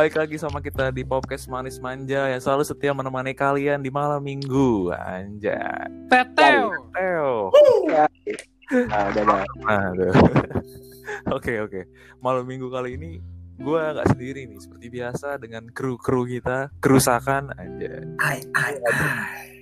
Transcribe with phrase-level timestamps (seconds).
[0.00, 4.24] balik lagi sama kita di podcast Manis Manja yang selalu setia menemani kalian di malam
[4.24, 4.88] minggu.
[4.96, 5.92] Anjay.
[6.08, 6.72] Teteo.
[6.96, 7.52] Teo.
[8.88, 9.24] Nah, udah.
[9.60, 10.14] Nah, aduh.
[11.36, 11.84] Oke, oke.
[12.24, 13.20] Malam minggu kali ini
[13.60, 18.40] gue nggak sendiri nih, seperti biasa dengan kru-kru kita, kerusakan ai.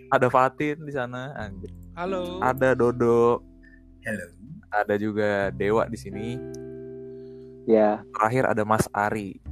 [0.07, 1.75] Ada Fatin di sana, anjay.
[1.98, 2.39] Halo.
[2.39, 3.43] Ada Dodo,
[4.07, 4.27] Hello.
[4.71, 6.39] ada juga Dewa di sini.
[7.66, 9.47] Ya, Terakhir ada Mas Ari.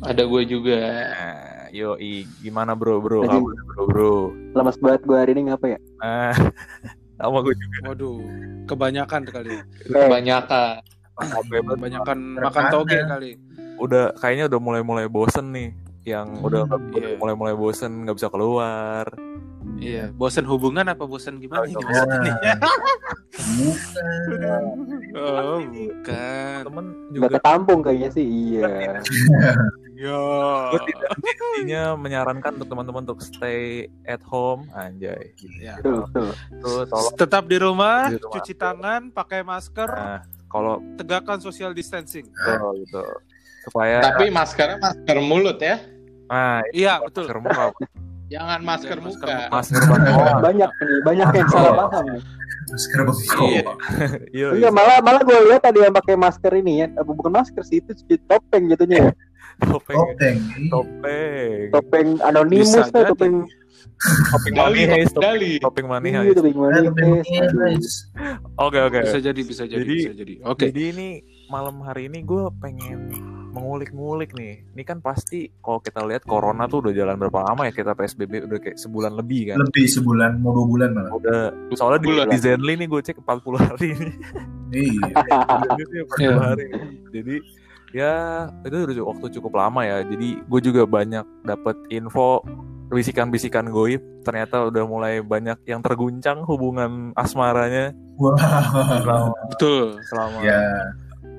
[0.00, 0.78] Ada gue juga.
[1.12, 3.22] Nah, yoi, gimana bro, bro?
[3.22, 3.36] Lagi.
[3.36, 4.14] Kabar bro, bro?
[4.52, 5.78] lemas banget gue hari ini ngapa ya?
[5.98, 6.32] Nah,
[7.20, 7.76] sama gue juga.
[7.88, 8.18] Waduh,
[8.64, 9.54] kebanyakan kali.
[9.54, 10.80] Eh, Kebanyakan.
[11.76, 13.30] Kebanyakan makan toge kali.
[13.76, 15.70] Udah kayaknya udah mulai-mulai bosen nih.
[16.02, 17.14] Yang udah Hmm, iya.
[17.14, 19.06] mulai-mulai bosen nggak bisa keluar.
[19.78, 21.74] Iya, bosan hubungan apa bosan gimana ini?
[21.74, 22.04] Ya.
[22.42, 22.54] Ya.
[23.42, 24.62] Bukan.
[25.12, 26.58] Oh, bukan.
[26.62, 28.24] Temen juga ketampung kayaknya sih.
[28.24, 28.62] Iya.
[29.92, 30.12] Ya.
[30.72, 35.78] gue tidak intinya menyarankan untuk teman-teman untuk stay at home anjay Ya.
[35.78, 36.26] Betul, betul.
[36.50, 38.32] itu tolong Tetap di rumah, Di rumah.
[38.34, 42.26] cuci tangan, pakai masker, nah, kalau tegakkan social distancing.
[42.26, 43.02] betul gitu
[43.62, 45.78] supaya Tapi maskernya masker mulut ya,
[46.26, 47.22] nah Iya, betul.
[47.22, 47.64] masker muka
[48.32, 49.36] jangan masker Jangan muka.
[49.50, 52.04] masker masker Banyak nih, banyak yang salah paham.
[52.08, 52.22] nih.
[52.64, 53.44] Masker beko.
[53.44, 53.62] Iya.
[54.38, 57.78] iya Iya, malah malah gue lihat ada yang pakai masker ini ya, bukan masker sih
[57.78, 59.12] itu jadi topeng jatuhnya ya.
[59.62, 60.36] topeng Topeng.
[60.72, 63.44] topeng Topeng anonimus tuh, topeng
[64.32, 64.54] topeng
[64.88, 65.60] heist topeng, iya, manis.
[65.60, 65.86] topeng
[67.52, 67.88] guys.
[68.56, 70.34] oke oke Bisa jadi, bisa jadi, Jadi- bisa jadi.
[70.42, 70.64] Oke.
[70.66, 71.08] jadi ini
[71.46, 73.12] malam hari ini gue pengen
[73.52, 77.72] mengulik-ngulik nih ini kan pasti kalau kita lihat corona tuh udah jalan berapa lama ya
[77.72, 81.12] kita psbb udah kayak sebulan lebih kan Lebih sebulan, mau dua bulan malah.
[81.12, 81.40] udah
[81.72, 82.26] soalnya di, bulan.
[82.26, 84.10] di Zenly nih gue cek 40 hari ini
[84.72, 85.04] Iya.
[86.08, 86.32] 40 Iya.
[86.34, 86.82] hari nih.
[87.10, 87.34] jadi
[87.92, 88.12] ya
[88.62, 92.40] itu udah waktu cukup lama ya jadi gue juga banyak dapet info
[92.88, 98.36] bisikan-bisikan goib ternyata udah mulai banyak yang terguncang hubungan asmaranya Wah.
[98.98, 99.84] selama, Betul.
[100.04, 100.60] selama Ya.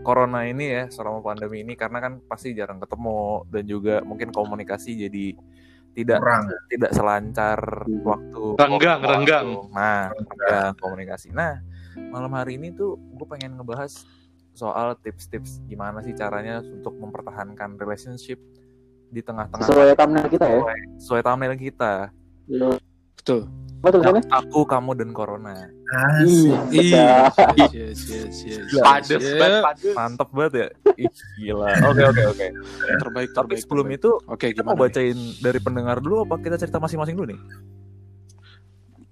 [0.04, 5.00] Corona ini ya selama pandemi ini karena kan pasti jarang ketemu dan juga mungkin komunikasi
[5.00, 5.26] jadi
[5.94, 6.44] tidak Kurang.
[6.68, 7.60] tidak selancar
[8.04, 9.48] waktu Renggang, waktu- renggang.
[9.70, 11.64] nah renggang komunikasi nah
[12.10, 14.04] malam hari ini tuh gue pengen ngebahas
[14.52, 18.38] soal tips-tips gimana sih caranya untuk mempertahankan relationship
[19.08, 20.58] di tengah-tengah Sesuai thumbnail kita ya.
[20.58, 21.94] sesuai, sesuai thumbnail kita
[23.14, 23.42] Betul.
[23.84, 24.24] Apa tulisannya?
[24.32, 26.56] aku kamu dan corona Asik.
[26.72, 27.28] Iya.
[27.52, 27.68] Iya.
[27.70, 28.64] Yes, yes, yes.
[28.74, 29.36] Pades yes.
[29.36, 30.68] banget, mantep banget ya
[30.98, 32.48] Ih, gila oke oke oke
[32.98, 33.60] Terbaik, tapi terbaik.
[33.60, 34.00] sebelum terbaik.
[34.00, 34.88] itu Oke, kita mau gimana?
[34.88, 34.92] nih?
[35.12, 37.40] bacain dari pendengar dulu apa kita cerita masing-masing dulu nih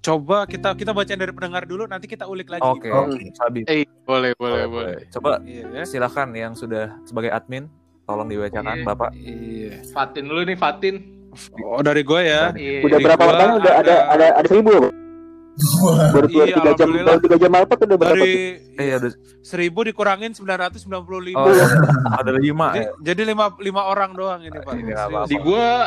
[0.02, 2.66] Coba kita kita bacain dari pendengar dulu, nanti kita ulik lagi.
[2.66, 3.22] Oke, Oke.
[3.38, 3.62] Sabi.
[3.70, 4.96] Eh, boleh, boleh, boleh.
[5.14, 5.84] Coba Iya ya.
[5.86, 7.70] silakan yang sudah sebagai admin,
[8.10, 8.86] tolong dibacakan, Iya.
[8.88, 9.10] Bapak.
[9.14, 9.86] Iya.
[9.94, 11.21] Fatin dulu nih, Fatin.
[11.64, 12.52] Oh dari gue ya.
[12.52, 12.80] Iya.
[12.82, 14.90] Udah Dari berapa gua pertanyaan udah ada ada- ada ada seribu apa?
[16.12, 18.16] Baru dua Iya, tiga jam baru tiga jam apa tuh udah berapa?
[18.16, 18.80] Dari tuh?
[18.80, 19.08] Eh, ada
[19.42, 21.36] seribu dikurangin 995.
[21.36, 21.66] oh, Iya.
[22.20, 22.68] ada lima.
[22.72, 22.92] Jadi, ya.
[23.04, 24.74] jadi lima, lima orang doang ini Pak.
[24.74, 25.00] Ini Serius.
[25.02, 25.28] apa-apa.
[25.28, 25.38] Di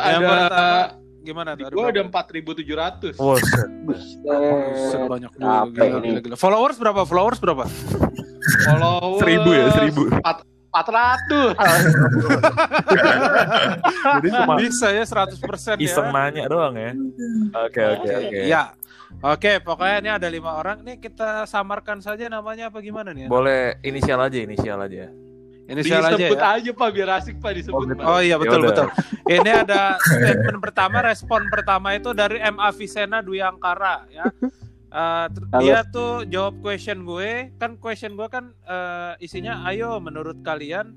[0.05, 0.81] Yang ada pertama,
[1.21, 1.73] gimana di tuh?
[1.73, 2.21] gua ada berapa?
[2.29, 3.17] 4.700.
[3.17, 3.69] Wow, set.
[3.83, 4.99] Buset, Buset.
[5.03, 5.49] banyak juga.
[5.67, 6.35] Gila, gila, gila.
[6.37, 7.01] Followers berapa?
[7.03, 7.63] Followers berapa?
[8.61, 10.01] Followers Seribu ya, seribu.
[10.75, 11.55] 400.
[14.19, 15.75] Jadi cuma Bisa ya 100% ya.
[15.79, 16.91] iseng nanya doang ya.
[17.63, 18.39] Oke, oke, Oke, oke.
[18.43, 18.75] Ya.
[19.23, 23.31] Oke, pokoknya ini ada lima orang nih kita samarkan saja namanya apa gimana nih?
[23.31, 25.07] Boleh inisial aja, inisial aja.
[25.65, 26.51] Inisial aja disebut ya.
[26.61, 27.95] aja, Pak biar asik Pak disebut.
[27.95, 28.05] Pak.
[28.05, 28.85] Oh iya betul Yaudah.
[28.85, 28.87] betul.
[29.25, 34.27] Ini ada statement pertama, respon pertama itu dari MA Visena Dwi Angkara ya.
[34.95, 35.59] Eh, Halo.
[35.59, 40.95] dia tuh jawab question gue, kan question gue kan eh, isinya, ayo menurut kalian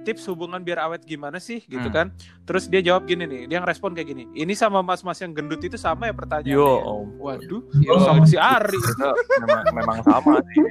[0.00, 1.92] tips hubungan biar awet gimana sih gitu Hmm.
[1.94, 2.06] kan?
[2.44, 4.24] Terus dia jawab gini nih, dia ngerespon kayak gini.
[4.34, 6.52] Ini sama mas-mas yang gendut itu sama ya pertanyaannya?
[6.52, 6.80] Yo, ya?
[6.82, 7.08] om.
[7.18, 7.92] Waduh, Yo.
[7.98, 8.80] sama si Ari.
[9.40, 10.64] Memang, memang sama sih.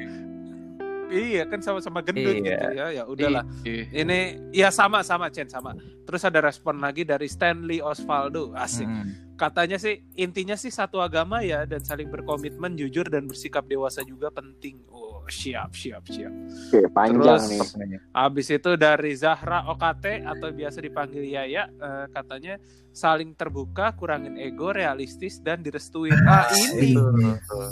[1.10, 2.45] iya kan sama-sama gendut Iya.
[2.48, 2.86] gitu ya.
[2.92, 3.42] Ya udahlah.
[3.63, 3.83] Iya.
[3.95, 4.18] Ini
[4.51, 5.74] ya sama sama Chen sama.
[6.06, 8.54] Terus ada respon lagi dari Stanley Osvaldo.
[8.54, 8.86] Asik.
[8.86, 9.10] Hmm.
[9.39, 14.27] Katanya sih intinya sih satu agama ya dan saling berkomitmen, jujur dan bersikap dewasa juga
[14.27, 14.83] penting.
[14.91, 16.27] Oh, siap siap siap.
[16.27, 18.03] Oke, panjang Terus- nih.
[18.12, 22.59] Habis itu dari Zahra OKT atau biasa dipanggil Yaya eh, katanya
[22.91, 26.12] saling terbuka, kurangin ego, realistis dan direstuin.
[26.27, 27.07] Ah, ini Itu,
[27.47, 27.71] tuh.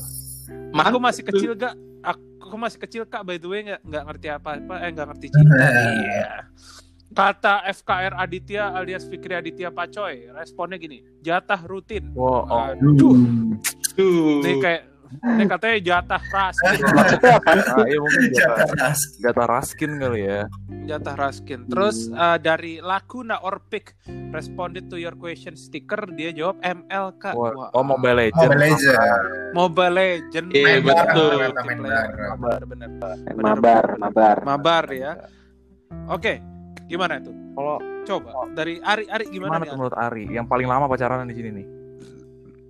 [0.71, 1.75] aku masih kecil gak
[2.47, 5.27] aku masih kecil kak by the way nggak nggak ngerti apa apa eh nggak ngerti
[5.35, 5.65] cinta
[5.99, 6.31] iya
[7.17, 12.69] kata FKR Aditya alias Fikri Aditya Pacoy responnya gini jatah rutin Wow, oh.
[12.77, 13.17] aduh
[13.97, 14.45] Tuh.
[14.45, 16.67] ini kayak Ini katanya jatah Raskin.
[16.75, 16.83] Sih?
[17.47, 19.17] Nah, iya mungkin jatah, Jatah Raskin.
[19.23, 20.41] jatah Raskin kali ya.
[20.83, 21.59] Jatah Raskin.
[21.71, 23.95] Terus eh, dari Lacuna Orpic
[24.35, 27.23] responded to your question sticker dia jawab MLK.
[27.39, 28.51] Wah, Wah, oh Mobile Legends.
[28.51, 29.55] Mobile Legends.
[29.55, 30.47] Mobile Legend.
[30.51, 31.31] Iya, Main betul.
[31.39, 32.89] Mabar bener.
[33.39, 34.37] Mabar, mabar.
[34.43, 35.11] Mabar ya.
[36.11, 36.43] Oke,
[36.87, 37.31] gimana itu?
[37.53, 39.71] Kalau Coba dari Ari Ari gimana, gimana nih?
[39.75, 40.23] menurut Ari?
[40.27, 41.65] Yang paling lama pacaran di sini nih?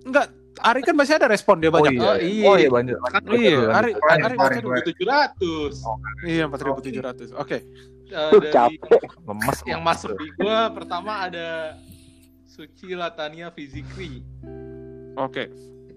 [0.02, 0.26] Enggak,
[0.58, 1.94] Ari kan masih ada respon dia banyak.
[1.94, 2.44] Oh, iya.
[2.44, 2.98] Oh iya banyak.
[2.98, 4.66] Kan Iya, Ari Kemarin, Ari kemarin, baca dulu.
[4.66, 4.84] kemarin.
[4.90, 5.74] tujuh ratus.
[6.26, 7.30] Iya, 4700.
[7.38, 7.58] Oke.
[8.08, 9.00] Eh, Tuh, dari capek.
[9.22, 9.58] Lemes.
[9.68, 11.76] yang masuk di gua pertama ada
[12.48, 14.24] Suci Latania Fizikri.
[15.14, 15.46] Oke.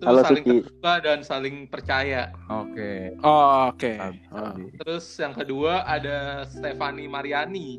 [0.02, 0.50] Itu Halo, saling Suci.
[0.66, 2.34] terbuka dan saling percaya.
[2.50, 3.14] Oke.
[3.22, 3.92] Oh, oke.
[3.94, 4.58] Sabi, Ah.
[4.82, 7.78] Terus yang kedua ada Stefani Mariani.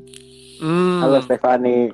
[0.62, 1.02] Hmm.
[1.02, 1.90] Halo Stefani.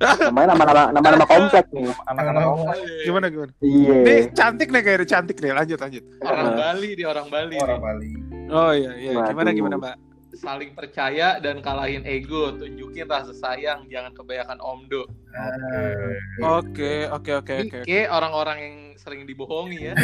[0.00, 1.84] Namanya nama-nama nama-nama komplek nih.
[2.06, 2.80] Anak-anak komplek.
[3.04, 3.52] Gimana gimana?
[3.60, 3.94] Iya.
[4.00, 5.52] Nih cantik nih kayaknya cantik nih.
[5.52, 6.04] Lanjut lanjut.
[6.24, 6.56] Orang.
[6.56, 7.56] Bali di orang Bali.
[7.60, 7.84] Orang nih.
[7.84, 8.10] Bali.
[8.48, 9.12] Oh iya iya.
[9.20, 9.52] Gimana Waduh.
[9.52, 9.94] gimana Mbak?
[10.38, 15.10] Saling percaya dan kalahin ego, tunjukin rasa sayang, jangan kebanyakan omdo.
[16.38, 17.98] Oke oke oke oke.
[18.06, 19.94] orang-orang yang sering dibohongi ya.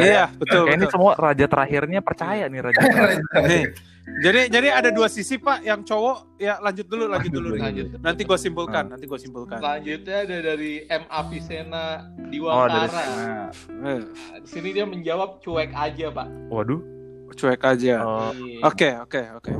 [0.00, 0.94] Iya betul Kayak ini betul.
[0.96, 2.80] semua raja terakhirnya percaya nih raja.
[2.80, 3.68] terakhir.
[4.02, 5.62] Jadi jadi ada dua sisi Pak.
[5.62, 7.48] Yang cowok ya lanjut dulu lanjut dulu.
[7.54, 7.86] Lanjut.
[8.02, 8.90] Nanti gue simpulkan.
[8.90, 9.62] Nanti gue simpulkan.
[9.62, 11.06] Selanjutnya ada dari M.
[11.06, 12.66] Avicenna Oh Diwakara.
[12.74, 13.14] dari sana.
[13.14, 13.98] Eh, Nah,
[14.42, 16.26] di sini dia menjawab cuek aja, Pak.
[16.50, 16.82] Waduh.
[17.32, 17.96] Cuek aja.
[18.04, 18.32] Oh.
[18.64, 19.52] Oke oke oke.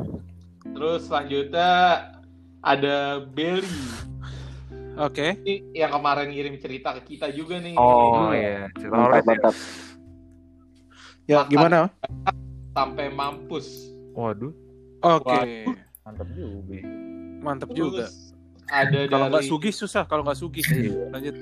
[0.72, 1.70] Terus selanjutnya
[2.62, 3.66] ada Belly.
[5.00, 5.40] Oke.
[5.40, 7.74] Ini yang kemarin ngirim cerita ke kita juga nih.
[7.80, 8.68] oh iya.
[8.76, 9.28] Cerita horor Mantap, ya.
[9.32, 9.54] mantap.
[11.22, 11.50] Ya Makan.
[11.50, 11.78] gimana?
[12.76, 13.66] Sampai mampus.
[14.12, 14.52] Waduh.
[15.00, 15.66] Oke.
[16.04, 16.78] Mantap juga.
[17.42, 18.06] Mantap juga.
[18.72, 20.04] Ada Kalau nggak dari sugih susah.
[20.08, 20.64] Kalau nggak sugih.
[20.70, 21.08] Iya.
[21.12, 21.36] Lanjut.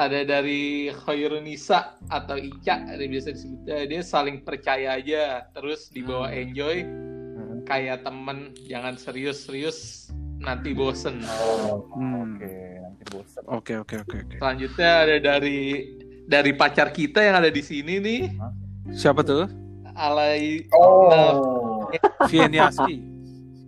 [0.00, 6.40] Ada dari Khairunisa atau Ica, ada biasa disebutnya dia saling percaya aja, terus dibawa Hmm.
[6.40, 7.60] enjoy Hmm.
[7.62, 10.08] kayak temen, jangan serius-serius
[10.40, 11.20] nanti bosen.
[11.44, 12.32] Oh, Hmm.
[12.32, 12.48] Oke,
[12.80, 13.42] nanti bosan.
[13.46, 14.36] Oke oke oke oke.
[14.40, 15.60] Selanjutnya ada dari
[16.24, 18.20] dari pacar kita yang ada di sini nih,
[18.90, 19.44] Siapa tuh?
[19.92, 21.84] Alay Oh.
[22.24, 23.04] Vieniaski.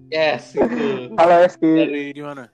[0.08, 1.12] yes itu.
[1.14, 1.68] Halo Eski.
[1.68, 2.48] Dari Gimana?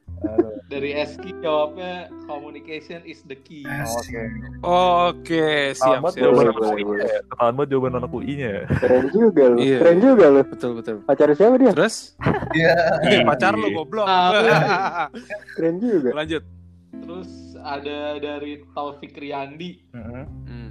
[0.69, 3.65] Dari Eski jawabnya communication is the key.
[3.65, 4.21] Oke.
[4.61, 6.29] Oke, siap siap.
[6.29, 7.19] jawaban siap, anak ya.
[7.41, 8.65] Tamat jawaban anak UI-nya ya.
[8.77, 9.57] Keren juga lu.
[9.65, 9.79] Iya.
[9.81, 10.41] Keren juga lu.
[10.45, 10.97] Betul betul.
[11.09, 11.73] Pacar siapa dia?
[11.73, 12.21] Terus?
[12.53, 12.77] Iya.
[13.01, 14.05] Ih, pacar lu goblok.
[14.05, 15.09] Ah,
[15.57, 16.13] Keren juga.
[16.13, 16.45] Lanjut.
[16.93, 17.31] Terus
[17.65, 20.25] ada dari Taufik Riyandi, Heeh.
[20.29, 20.71] Hmm.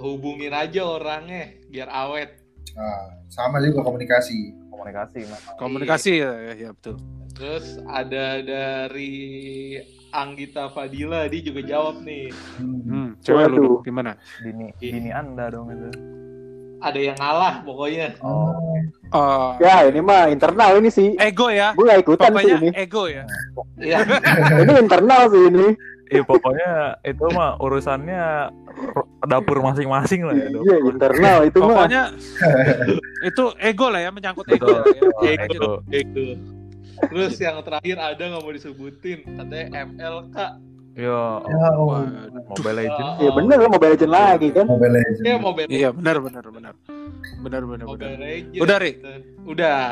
[0.00, 2.40] hubungin aja orangnya biar awet.
[2.72, 4.56] Nah, sama juga komunikasi.
[4.72, 5.20] Komunikasi.
[5.28, 5.42] Mas.
[5.60, 6.96] Komunikasi ya, ya, ya, betul.
[7.40, 12.28] Terus ada dari Anggita Fadila, dia juga jawab nih.
[12.60, 12.80] Hmm.
[12.84, 14.12] Hmm, coba lu gimana?
[14.42, 15.88] Dini, dini Anda dong itu.
[16.80, 18.16] Ada yang ngalah pokoknya.
[18.20, 18.52] Oh.
[19.10, 21.12] Oh, Ya ini mah internal ini sih.
[21.16, 21.72] ego ya.
[21.72, 22.68] Gue gak ikutan sih Pokoknya ini.
[22.74, 23.24] ego ya.
[23.76, 23.98] Iya.
[24.64, 25.66] Ini internal sih ini.
[26.10, 26.70] Iya pokoknya
[27.00, 28.50] itu mah urusannya
[29.24, 30.48] dapur masing-masing lah ya.
[30.52, 31.68] Iya internal itu mah.
[31.86, 32.02] Pokoknya
[33.22, 34.66] itu ego lah ya, menyangkut ego.
[34.66, 34.84] Betul.
[34.90, 35.02] ya.
[35.06, 35.80] Oh, Lanjut.
[35.92, 36.26] ego.
[37.08, 40.36] Terus yang terakhir ada nggak mau disebutin, katanya MLK.
[40.98, 42.02] Yo, Ya, oh.
[42.50, 43.14] Mobile Legends.
[43.22, 44.64] Iya bener lah Mobile Legend lagi kan.
[44.66, 45.20] Mobile Legends.
[45.22, 46.74] Ya Mobile, Iya, benar benar benar.
[47.40, 47.86] Benar benar benar.
[47.86, 48.60] Mobile Legends.
[48.60, 48.92] Udah, Ri?
[49.46, 49.82] Udah.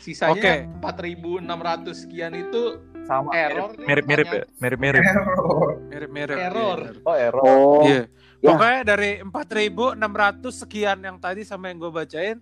[0.00, 0.52] Sisanya Oke.
[0.84, 3.72] 4.600 sekian itu Sama error.
[3.76, 5.00] nih, mirip-mirip ya, mirip-mirip.
[5.04, 5.68] Error.
[5.92, 6.36] Mirip-mirip.
[6.40, 6.78] Error.
[6.80, 7.08] Iya, benar.
[7.08, 7.44] Oh, error.
[7.44, 7.80] Oh.
[7.84, 8.02] Iya.
[8.40, 8.48] Ya.
[8.52, 12.36] Pokoknya dari 4.600 sekian yang tadi sama yang gue bacain,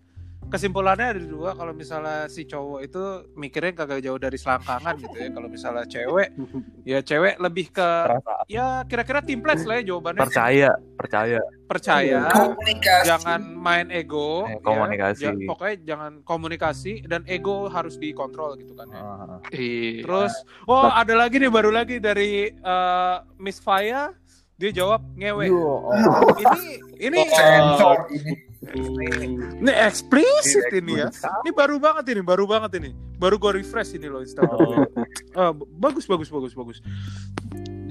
[0.52, 1.56] kesimpulannya ada dua.
[1.56, 5.28] Kalau misalnya si cowok itu mikirnya kagak jauh dari selangkangan gitu ya.
[5.32, 6.28] Kalau misalnya cewek,
[6.84, 10.20] ya cewek lebih ke Terasa ya kira-kira timples lah ya jawabannya.
[10.20, 11.40] percaya, percaya.
[11.64, 12.28] Percaya.
[12.28, 13.06] Komunikasi.
[13.08, 14.44] Jangan main ego.
[14.44, 14.60] Eh, ya.
[14.60, 15.22] komunikasi.
[15.24, 19.00] Ja- pokoknya jangan komunikasi dan ego harus dikontrol gitu kan ya.
[19.56, 20.04] Iya.
[20.04, 20.32] Terus,
[20.68, 24.12] oh ada lagi nih baru lagi dari eh, Miss Faya,
[24.62, 25.50] dia jawab ngewe.
[25.50, 25.90] Yo, oh.
[26.38, 26.62] Ini
[27.02, 28.32] ini Sensor ini.
[29.58, 31.10] ini eksplisit ini ya.
[31.42, 32.94] Ini baru banget ini, baru banget ini.
[33.18, 34.86] Baru gue refresh ini loh Instagram.
[35.34, 35.50] Oh,
[35.82, 36.78] bagus bagus bagus bagus.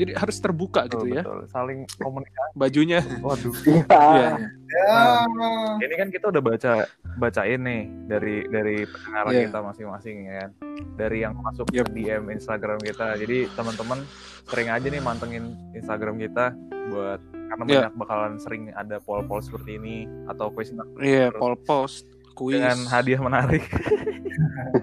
[0.02, 1.40] Jadi harus terbuka gitu betul, ya betul.
[1.48, 2.52] Saling komunikasi.
[2.54, 3.00] bajunya.
[3.22, 3.54] Waduh.
[3.64, 3.84] Iya.
[3.92, 4.08] Iya.
[4.18, 4.30] iya.
[4.72, 5.84] Ya.
[5.84, 6.72] Ini kan kita udah baca
[7.16, 9.42] bacain nih dari dari pendengar Iya.
[9.46, 10.50] kita masing-masing ya kan.
[10.96, 11.86] Dari yang masuk Yep.
[11.86, 13.06] ke DM Instagram kita.
[13.16, 14.00] Jadi teman-teman
[14.48, 16.56] sering aja nih mantengin Instagram kita
[16.90, 17.80] buat karena Iya.
[17.84, 22.56] banyak bakalan sering ada poll-poll seperti ini atau quiz Iya, poll post, kuis.
[22.56, 23.68] dengan hadiah menarik.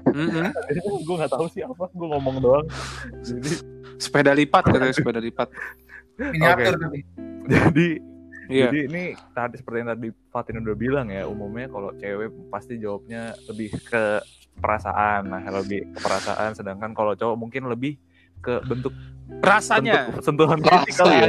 [0.08, 0.50] Mm-mm.
[1.06, 2.66] gue nggak tahu sih apa, gue ngomong doang.
[3.22, 3.52] Jadi
[3.98, 5.50] Sepeda lipat katanya sepeda lipat.
[6.18, 7.00] Miniatur tapi.
[7.46, 7.88] jadi
[8.48, 8.72] Iya.
[8.72, 9.04] Jadi ini
[9.36, 14.24] tadi seperti yang tadi Fatin udah bilang ya, umumnya kalau cewek pasti jawabnya lebih ke
[14.56, 18.00] perasaan, nah lebih ke perasaan, sedangkan kalau cowok mungkin lebih
[18.40, 18.96] ke bentuk
[19.44, 20.08] Rasanya.
[20.08, 21.28] bentuk sentuhan fisik kali ya.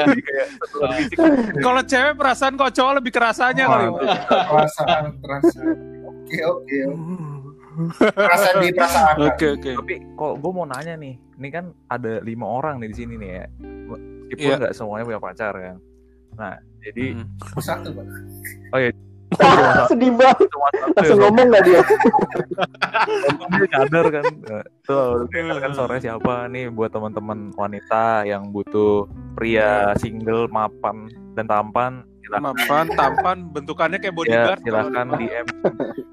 [0.64, 1.16] Sentuhan fisik.
[1.60, 3.84] Kalau cewek perasaan kok cowok lebih kerasanya kali.
[3.84, 4.44] Wah, Pak.
[4.48, 5.76] perasaan perasaan
[6.08, 7.43] oke oke oke.
[7.98, 9.70] Perasaan di perasaan Oke oke.
[9.74, 13.30] Tapi kok gue mau nanya nih, ini kan ada lima orang nih di sini nih
[13.30, 14.56] ya, meskipun Iya.
[14.60, 15.76] nggak semuanya punya pacar kan.
[16.34, 17.26] Nah, jadi Hmm.
[17.58, 18.06] satu pak
[19.90, 20.46] Sedih banget.
[20.46, 21.80] ya, Langsung ngomong gak dia?
[23.50, 24.24] Dia nyadar kan
[24.84, 31.50] tuh dengar kan sore siapa nih buat teman-teman wanita yang butuh pria single mapan dan
[31.50, 34.60] tampan silakan Mapan, tampan, bentukannya kayak ya bodyguard.
[34.62, 35.46] silakan DM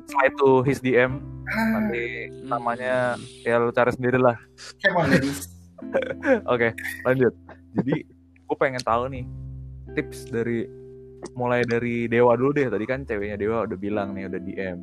[0.05, 2.03] slide to his DM nanti
[2.43, 4.35] namanya ya lu cari sendiri lah
[6.51, 6.69] oke
[7.03, 7.33] lanjut
[7.73, 7.95] jadi
[8.41, 9.23] gue pengen tahu nih
[9.93, 10.67] tips dari
[11.33, 14.77] mulai dari Dewa dulu deh tadi kan ceweknya Dewa udah bilang nih udah DM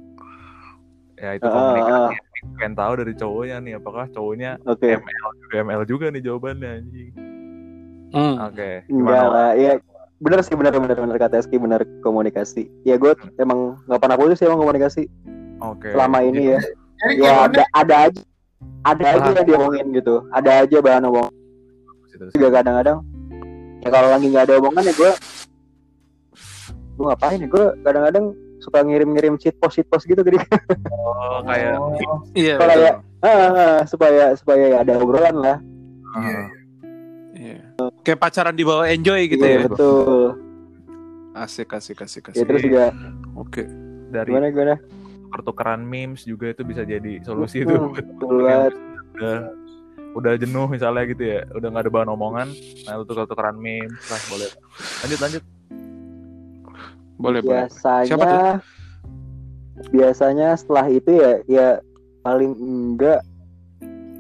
[1.19, 4.95] ya itu Ah, komunikasi Gue pengen tahu dari cowoknya nih apakah cowoknya Oke.
[4.95, 7.11] ML juga ML juga nih jawabannya anjing.
[8.15, 8.35] Hmm.
[8.47, 8.71] Oke.
[8.87, 9.27] Enggak Gimana?
[9.27, 9.73] Lah, ya
[10.19, 12.67] bener sih bener bener bener kata Eski bener komunikasi.
[12.83, 15.07] Ya gue emang nggak pernah putus sih emang komunikasi
[15.61, 15.91] Oke.
[15.91, 16.61] selama ini ya.
[16.99, 18.21] jadi Ya gimana ada ada aja
[18.85, 20.27] ada aja yang diomongin gitu.
[20.31, 21.31] Ada aja bahan omong.
[22.11, 22.99] Terus, Juga kadang-kadang
[23.79, 25.13] ya kalau lagi nggak ada omongan ya gue
[26.93, 28.25] gue ngapain ya gue kadang-kadang
[28.59, 30.43] suka ngirim-ngirim cheat post cheat post gitu dia
[30.91, 31.95] Oh, kayak Oh,
[32.35, 32.59] Iya.
[32.59, 32.85] Kalau betul.
[32.85, 35.59] ya- Ah, supaya supaya ya ada obrolan lah.
[37.39, 37.57] Iya.
[37.57, 37.87] Iya.
[38.03, 39.61] Kayak pacaran di bawah enjoy gitu Iya ya.
[39.65, 40.37] betul.
[41.33, 42.45] Asik asik asik Ya asik.
[42.45, 42.85] terus juga
[43.35, 43.63] Oke.
[44.09, 44.75] dari gimana gimana?
[45.29, 48.37] tuker-tukeran memes juga itu bisa jadi solusi Hmm, itu buat betul
[49.15, 49.37] udah
[50.11, 52.49] udah jenuh misalnya gitu ya udah nggak ada bahan omongan
[52.83, 54.49] nah lu tuker-tukeran memes lah boleh
[54.99, 55.43] lanjut lanjut
[57.15, 57.67] Boleh boleh.
[57.69, 58.59] biasanya Siapa tuh?
[59.91, 61.69] biasanya setelah itu ya ya
[62.21, 63.21] paling enggak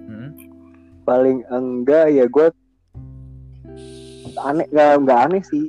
[0.05, 0.31] Hmm.
[1.03, 2.47] paling enggak ya gue
[4.40, 5.66] aneh nggak nggak aneh sih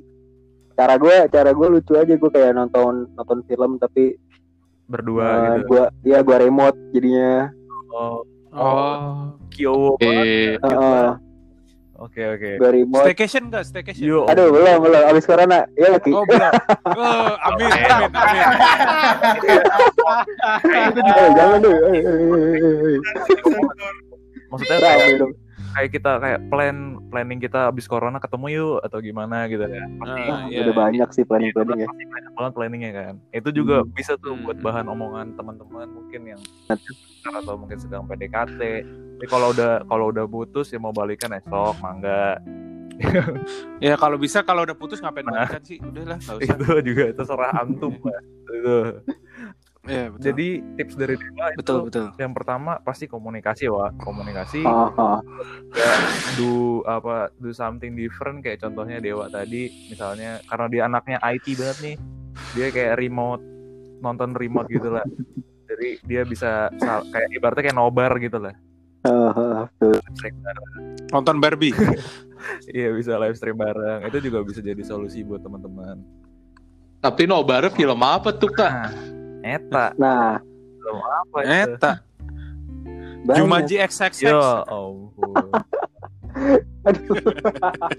[0.74, 4.16] cara gue cara gue lucu aja gue kayak nonton nonton film tapi
[4.86, 7.52] berdua eh, gitu gue ya gue remote jadinya
[7.90, 9.38] oh Oh.
[9.54, 10.26] kiowo banget.
[10.26, 11.06] Eh, Heeh,
[11.96, 13.62] oke oke gue remote Staycation enggak?
[13.62, 14.02] Staycation.
[14.02, 16.50] Yo, aduh belum belum abis corona ya lagi Oh, belum.
[16.90, 18.46] Oh, amin, amin, amin.
[21.06, 22.18] eh, jangan deh eh, eh,
[22.90, 23.00] eh.
[24.50, 25.30] maksudnya Rame
[25.72, 30.22] kayak, kita kayak plan planning kita abis corona ketemu yuk atau gimana gitu ya pasti
[30.24, 30.80] Ah, iya, udah iya.
[30.80, 33.92] banyak sih planning Itu planning ya pasti banyak banget planningnya kan itu juga Hmm.
[33.92, 34.66] bisa tuh buat Hmm.
[34.66, 36.42] bahan omongan teman-teman mungkin yang
[37.22, 38.62] atau mungkin sedang PDKT
[39.16, 42.40] tapi kalau udah kalau udah putus ya mau balikan esok mangga
[43.80, 45.48] Ya kalau bisa kalau udah putus ngapain Nah.
[45.48, 45.80] balikan sih?
[45.80, 46.56] Udahlah, enggak usah.
[46.58, 48.76] itu juga terserah antum lah itu
[49.88, 50.24] Iya, betul.
[50.28, 52.06] jadi tips dari Dewa itu betul betul.
[52.20, 55.24] yang pertama pasti komunikasi wa komunikasi ah.
[55.72, 55.94] ya,
[56.36, 61.78] do apa do something different kayak contohnya Dewa tadi misalnya karena dia anaknya IT banget
[61.80, 61.96] nih
[62.60, 63.40] dia kayak remote
[64.04, 65.08] nonton remote gitu lah
[65.72, 66.68] jadi dia bisa
[67.16, 68.56] kayak ibaratnya kayak nobar gitu lah
[69.08, 69.96] Ah, ah, betul.
[69.96, 70.68] Live stream bareng.
[71.16, 71.72] Nonton Barbie.
[72.76, 76.00] iya bisa live stream bareng itu juga bisa jadi solusi buat teman-teman
[77.00, 78.72] tapi nobar film apa tuh kak?
[78.72, 78.92] nah
[79.42, 80.40] eta nah
[81.22, 81.92] apa itu Eta.
[83.20, 83.36] banyak.
[83.36, 84.14] Jumanji XXX.
[84.24, 85.34] ya ampun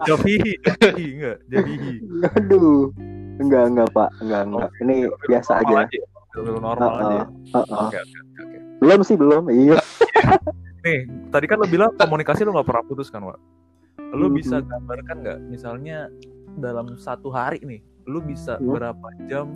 [0.03, 1.93] Jabihi, Jabihi enggak, Jabihi.
[2.35, 2.89] Aduh.
[3.37, 4.09] Enggak, enggak, Pak.
[4.21, 4.71] Enggak, enggak.
[4.81, 4.95] Ini
[5.27, 5.77] biasa aja.
[5.77, 5.89] Normal
[6.31, 7.21] Film normal aja.
[7.27, 7.77] Heeh.
[7.77, 8.59] Oke, oke, oke, oke.
[8.81, 9.45] Belum sih, belum.
[9.51, 9.77] Iya.
[10.85, 13.37] Nih, tadi kan lo bilang komunikasi lo nggak pernah putus kan, Wak?
[14.11, 14.35] Lo Mhm.
[14.35, 16.09] bisa gambarkan nggak, misalnya
[16.57, 18.73] dalam satu hari nih, lo bisa Hmm.
[18.73, 19.53] berapa jam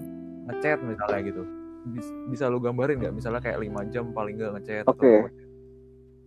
[0.47, 1.43] ngechat misalnya gitu?
[1.85, 3.15] Bisa, bisa lo gambarin nggak?
[3.15, 4.85] Misalnya kayak lima jam paling nggak ngechat.
[4.89, 5.29] Oke.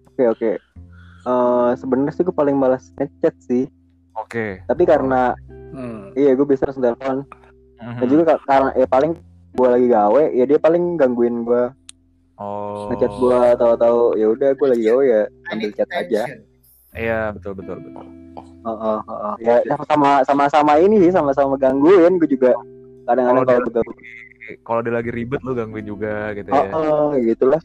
[0.08, 0.52] Oke, oke.
[1.24, 3.66] Eh sebenarnya sih gue paling malas ngechat sih.
[4.14, 4.62] Oke.
[4.64, 5.34] Tapi karena
[5.68, 6.14] Hmm.
[6.14, 7.26] iya gue bisa langsung telepon.
[7.78, 8.00] Mhm.
[8.00, 9.12] Dan juga ka- karena ya paling
[9.54, 11.64] gue lagi gawe, ya dia paling gangguin gue
[12.38, 12.88] Oh.
[12.88, 15.22] ngechat gue tahu-tahu ya udah gue lagi gawe ya
[15.52, 16.22] ambil chat aja.
[16.94, 18.06] Iya, betul betul betul.
[18.64, 19.34] Heeh, heeh.
[19.42, 22.54] Ya sama sama sama ini sih sama-sama gangguin gue juga
[23.06, 23.84] kadang-kadang Kalau gue
[24.58, 26.72] Kalau dia lagi ribet lo gangguin juga gitu oh, ya.
[26.72, 27.62] oh, gitu lah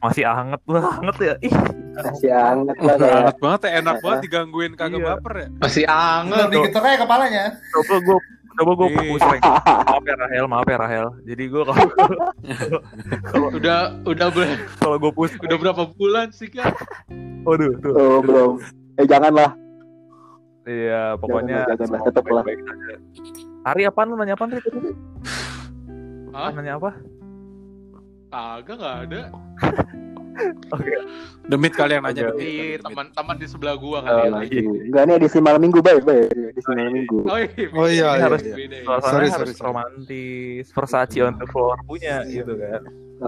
[0.00, 1.34] Masih anget banget ya.
[1.40, 1.54] Ih,
[1.94, 5.08] masih anget lah kayak Hangat banget ya, enak banget digangguin kagak Iya.
[5.12, 5.48] baper ya.
[5.56, 6.36] Masih anget.
[6.42, 7.44] Belum diketok aja kepalanya.
[7.70, 8.18] coba gue
[8.52, 9.50] coba gue fokus lagi.
[9.62, 11.06] Maaf ya Rahel, maaf ya Rahel.
[11.22, 11.86] Jadi gue kalau
[13.56, 16.74] Udah udah ber- kalau gue push udah berapa bulan sih kak?
[17.42, 17.92] Waduh, tuh.
[17.92, 18.52] oh belum
[18.94, 19.50] eh janganlah
[20.62, 22.42] Iya, pokoknya Jangan lah, jangan lah, semoga tetep lah.
[22.44, 22.94] baik-baik saja.
[23.64, 24.70] Ari apaan lu nanya apaan tadi?
[26.32, 26.50] Hah?
[26.50, 26.90] Nanya apa?
[28.28, 29.20] Kagak nggak ada.
[30.72, 30.88] Oke.
[31.44, 32.40] Demit kali yang nanya Oke.
[32.40, 32.48] Demit.
[32.48, 34.28] Iya, teman-teman di sebelah gua Oh, kali ya.
[34.32, 34.58] lagi.
[34.88, 36.24] Enggak nih edisi malam minggu, Bay, Bay.
[36.32, 36.92] Edisi Oh, malam iya.
[36.94, 37.18] minggu.
[37.22, 37.66] Oh iya.
[37.70, 38.54] Oh iya, iya, harus iya.
[38.56, 38.96] Ya.
[39.02, 42.40] Sorry, harus sorry, romantis, Versace on the floor punya Iya.
[42.40, 42.82] gitu kan.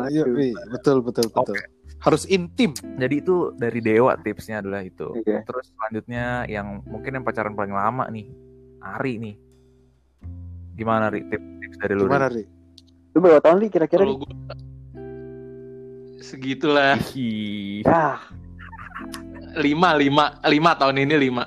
[0.09, 0.51] Iya, Wi.
[0.73, 1.57] betul betul betul.
[2.01, 2.73] Harus intim.
[2.97, 5.05] Jadi itu dari Dewa tipsnya adalah itu.
[5.07, 5.45] Oke.
[5.45, 8.33] Terus selanjutnya yang mungkin yang pacaran paling lama nih,
[8.81, 9.35] Ari nih.
[10.75, 12.09] Gimana Ri tips, tips dari lu?
[12.09, 12.45] Gimana, Ri?
[13.15, 14.03] Lu berapa tahun nih kira-kira?
[14.03, 14.35] Kalau gua
[16.19, 16.99] segitulah
[17.85, 18.19] Ah,
[19.55, 21.45] lima lima lima tahun ini lima.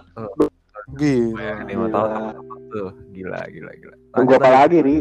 [0.95, 1.65] Gila.
[1.67, 1.91] lima Gila.
[1.91, 2.21] tahun
[2.69, 3.95] tuh, gila gila gila.
[4.13, 4.97] tunggu apa lagi, Ri?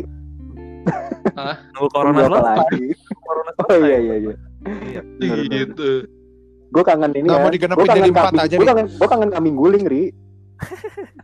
[1.73, 2.85] Nunggu corona Tunggu apa lagi?
[3.17, 4.35] Corona Oh iya iya iya.
[4.67, 5.01] Iya.
[5.19, 5.39] Bener.
[5.47, 5.91] Gitu.
[6.67, 7.45] Gue kangen ini Nggak ya.
[7.45, 8.67] mau digenepin kangen jadi empat aja, Gua Ri.
[8.67, 10.03] kangen, gua kangen kambing guling, Ri.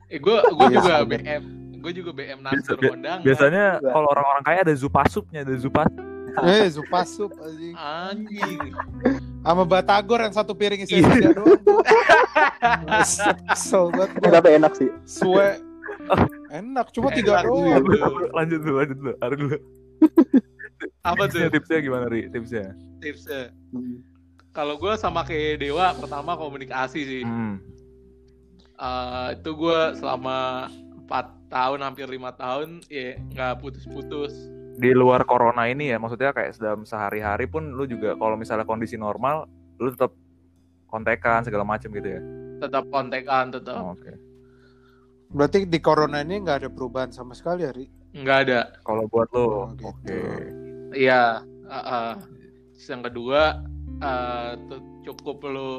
[0.07, 0.95] Eh gue gue Iya, juga.
[1.09, 1.43] BM.
[1.83, 3.19] Gue juga BM Biasa- Nasur bi- Kondang.
[3.21, 3.91] Biasanya Iya.
[3.91, 5.91] kalau orang-orang kaya ada zupasupnya, ada zupas.
[6.33, 7.75] Eh, Zupasup anjing.
[7.77, 8.59] Anjing.
[9.43, 11.11] Sama Batagor yang satu piring isi Iya.
[11.11, 11.61] tiga doang.
[13.45, 14.89] Kesel banget tapi enak sih.
[15.05, 15.49] Sue.
[16.53, 17.85] Enak, cuma tiga doang.
[18.31, 19.12] lanjut dulu, lanjut dulu.
[19.19, 19.57] Ari dulu.
[21.05, 22.27] Apa tuh Tipsnya, tipsnya gimana Ri?
[22.29, 22.67] Tipsnya.
[22.99, 23.51] tipsnya?
[23.71, 24.01] Hmm.
[24.51, 27.23] Kalau gue sama kayak Dewa, pertama komunikasi sih.
[27.23, 27.61] Hmm.
[28.75, 30.69] Eh, itu gue selama
[31.05, 34.33] 4 tahun, hampir lima tahun, ya nggak putus-putus.
[34.73, 38.97] Di luar corona ini ya, maksudnya kayak dalam sehari-hari pun lu juga kalau misalnya kondisi
[38.97, 39.45] normal,
[39.77, 40.17] lu tetap
[40.89, 42.21] kontekan segala macam gitu ya.
[42.59, 43.77] Tetap kontekan, tetap.
[43.77, 44.17] Oh, Oke.
[45.29, 47.87] Berarti di corona ini nggak ada perubahan sama sekali, Ri.
[48.13, 48.61] Nggak ada.
[48.81, 50.05] Kalau buat lu, Oh, oke.
[50.05, 50.17] gitu.
[50.93, 51.41] Iya.
[51.65, 52.13] uh, uh.
[52.77, 53.41] Yang kedua,
[53.99, 55.71] eh, tu- cukup lu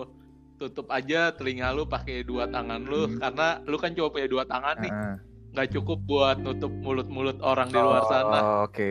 [0.55, 3.19] tutup aja telinga lu pakai dua tangan lu Hmm.
[3.19, 5.17] karena lu kan cuma punya dua tangan nih Nah.
[5.53, 8.89] Nggak cukup buat nutup mulut-mulut orang di luar sana Oh, Oke,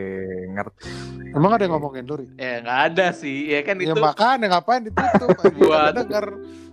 [0.49, 0.87] ngerti.
[1.29, 4.81] Emang ada yang ngomongin lu, ya nggak ada sih ya kan Ya itu makanya ngapain
[4.81, 5.27] ditutup?
[5.59, 6.25] Buat- denger.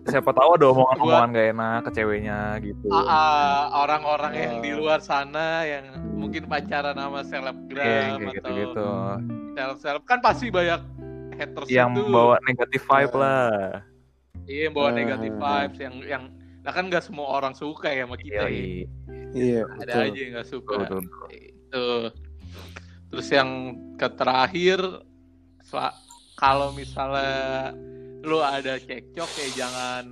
[0.02, 2.86] Siapa tahu ada omongan-omongan gak enak ke ceweknya gitu.
[2.88, 4.62] ah, ah, orang-orang yang Oh.
[4.62, 8.88] di luar sana yang mungkin pacaran sama Iya, selebgram kayak atau gitu-gitu.
[9.52, 10.80] seleb-seleb kan pasti banyak
[11.34, 13.18] haters Yang itu bawa negatif vibe Ya.
[13.18, 13.52] lah.
[14.46, 16.22] iya yang bawa Eh, negatif eh, vibes yang yang
[16.70, 18.46] nah kan nggak semua orang suka ya sama kita ya.
[18.46, 18.86] Iya,
[19.34, 20.06] Iya, ada betul.
[20.06, 21.26] aja yang nggak suka betul, betul.
[21.34, 21.86] itu
[23.10, 23.50] terus yang
[23.98, 24.78] ke terakhir
[26.38, 27.74] kalau misalnya
[28.22, 30.06] lu ada cekcok ya jangan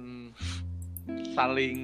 [1.38, 1.78] saling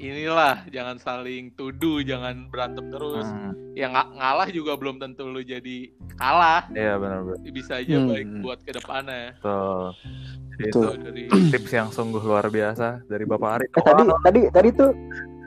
[0.00, 5.40] inilah jangan saling tuduh jangan berantem terus Hmm, yang nga- ngalah juga belum tentu lu
[5.40, 7.38] jadi kalah Iya benar-benar.
[7.46, 8.08] bisa aja Hmm.
[8.08, 9.84] baik buat ke depannya Betul.
[10.60, 13.66] Itu dari tips yang sungguh luar biasa dari Bapak Ari.
[13.66, 14.90] Eh, tadi tadi tadi tuh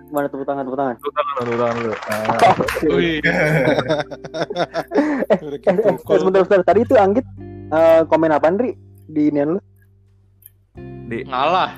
[0.10, 0.96] mana tepuk tangan tepuk tangan.
[0.96, 1.94] Tepuk tangan dulu, tepuk tangan dulu.
[2.04, 2.24] Ah,
[5.40, 6.16] Udah Eh, eh, pukul.
[6.20, 6.66] sebentar sebentar.
[6.68, 7.24] Tadi tuh Anggit
[7.70, 8.72] eh, komen apaan, Ri?
[9.06, 9.60] Di inian lu?
[11.04, 11.70] di ngalah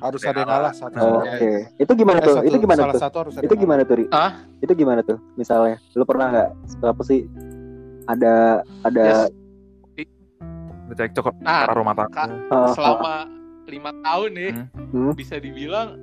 [0.00, 0.96] harus ada yang ngalah satu.
[0.96, 1.20] Oh.
[1.20, 1.52] Oke.
[1.76, 2.34] Itu gimana Eh, tuh?
[2.34, 3.02] satu- Itu gimana salah tuh?
[3.02, 4.04] satu harus ada Itu gimana tuh, Ri?
[4.08, 4.30] Hah?
[4.58, 5.18] Itu gimana tuh?
[5.34, 6.48] Misalnya, lu pernah nggak
[6.82, 7.20] apa sih
[8.06, 8.34] ada
[8.82, 9.32] ada Yes.
[10.86, 12.24] Cekcok Nah, cara rumah tangga.
[12.28, 13.14] Eh, selama
[13.64, 14.52] lima tahun nih
[14.92, 15.12] Hmm.
[15.12, 15.96] bisa dibilang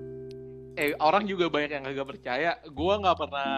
[0.74, 3.50] eh orang juga banyak yang kagak percaya gua nggak pernah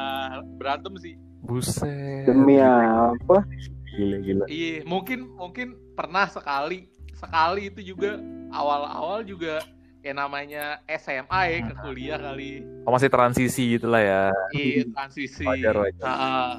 [0.60, 2.28] berantem sih Buset.
[2.28, 3.48] demi apa?
[3.94, 4.46] Gila gila.
[4.48, 8.18] iya mungkin mungkin pernah sekali sekali itu juga
[8.52, 9.62] awal-awal juga
[10.04, 14.24] ya namanya SMA ya ke kuliah kali Oh, masih transisi gitu lah ya.
[14.52, 16.04] iya transisi Wajar, wajar.
[16.04, 16.54] Ah.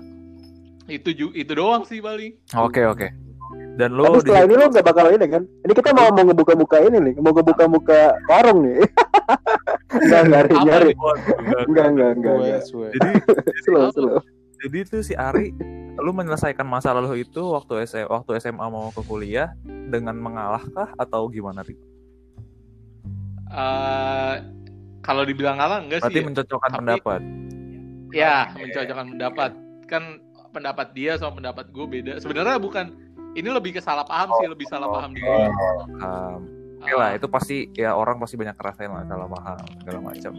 [0.87, 3.09] itu ju- itu doang sih paling Oke oke.
[3.75, 5.43] Dan lo Tapi di setelah ini lu nggak bakal ini kan?
[5.61, 8.87] Ini kita mau mau ngebuka-buka ini nih, mau ngebuka-buka warung nih.
[9.95, 10.93] Enggak nyari nyari.
[11.65, 12.37] Enggak enggak enggak.
[12.65, 13.11] Jadi
[13.63, 14.19] Slow slow.
[14.57, 15.53] jadi tuh si Ari
[15.95, 21.29] lu menyelesaikan masalah lo itu waktu SMA, waktu SMA mau ke kuliah dengan mengalahkah atau
[21.29, 21.77] gimana Ri?
[23.47, 24.35] Eh,
[25.01, 26.27] kalau dibilang ngalah enggak Berarti sih ya.
[26.27, 27.21] mencocokkan Tapi- pendapat.
[28.11, 29.51] ya mencocokkan pendapat
[29.85, 30.03] kan
[30.51, 32.95] pendapat dia sama pendapat gue beda sebenarnya bukan
[33.35, 35.39] ini lebih ke salah paham sih lebih salah paham di gue
[35.99, 36.41] Um,
[36.79, 40.33] Oke lah, itu pasti ya orang pasti banyak ngerasain lah salah paham segala macam.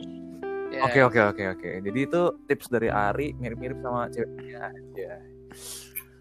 [0.70, 0.82] Ya.
[0.86, 1.70] Oke oke oke oke.
[1.82, 5.12] Jadi itu tips dari Ari mirip-mirip sama ceweknya aja.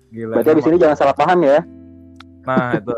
[0.09, 0.33] Gila.
[0.33, 1.61] Berarti abis ini jangan salah paham ya.
[2.45, 2.93] Nah itu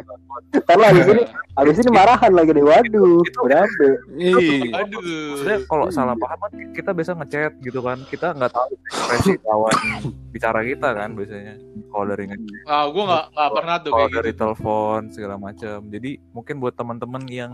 [0.52, 1.22] Ntar lah abis ini
[1.56, 2.64] abis ini marahan lagi nih.
[2.64, 3.86] Waduh, Itu- berapa?
[4.20, 5.00] Ih, aduh
[5.40, 7.98] sebenarnya kalau salah paham kan kita biasa ngechat gitu kan.
[8.06, 9.74] Kita nggak tahu ekspresi lawan
[10.30, 11.54] bicara kita kan biasanya.
[11.88, 15.78] Kalau dari ngechat, ah gue nggak nggak pernah tuh kalau dari gitu telepon segala macam.
[15.88, 17.52] Jadi mungkin buat teman-teman yang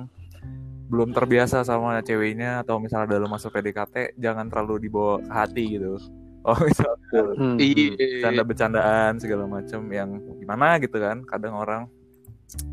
[0.93, 5.97] belum terbiasa sama ceweknya atau misalnya dalam masa PDKT jangan terlalu dibawa ke hati gitu.
[6.43, 7.57] Oh misal Hmm.
[7.57, 7.93] Iya.
[7.93, 11.83] bercanda-bercandaan segala macam yang gimana gitu kan kadang orang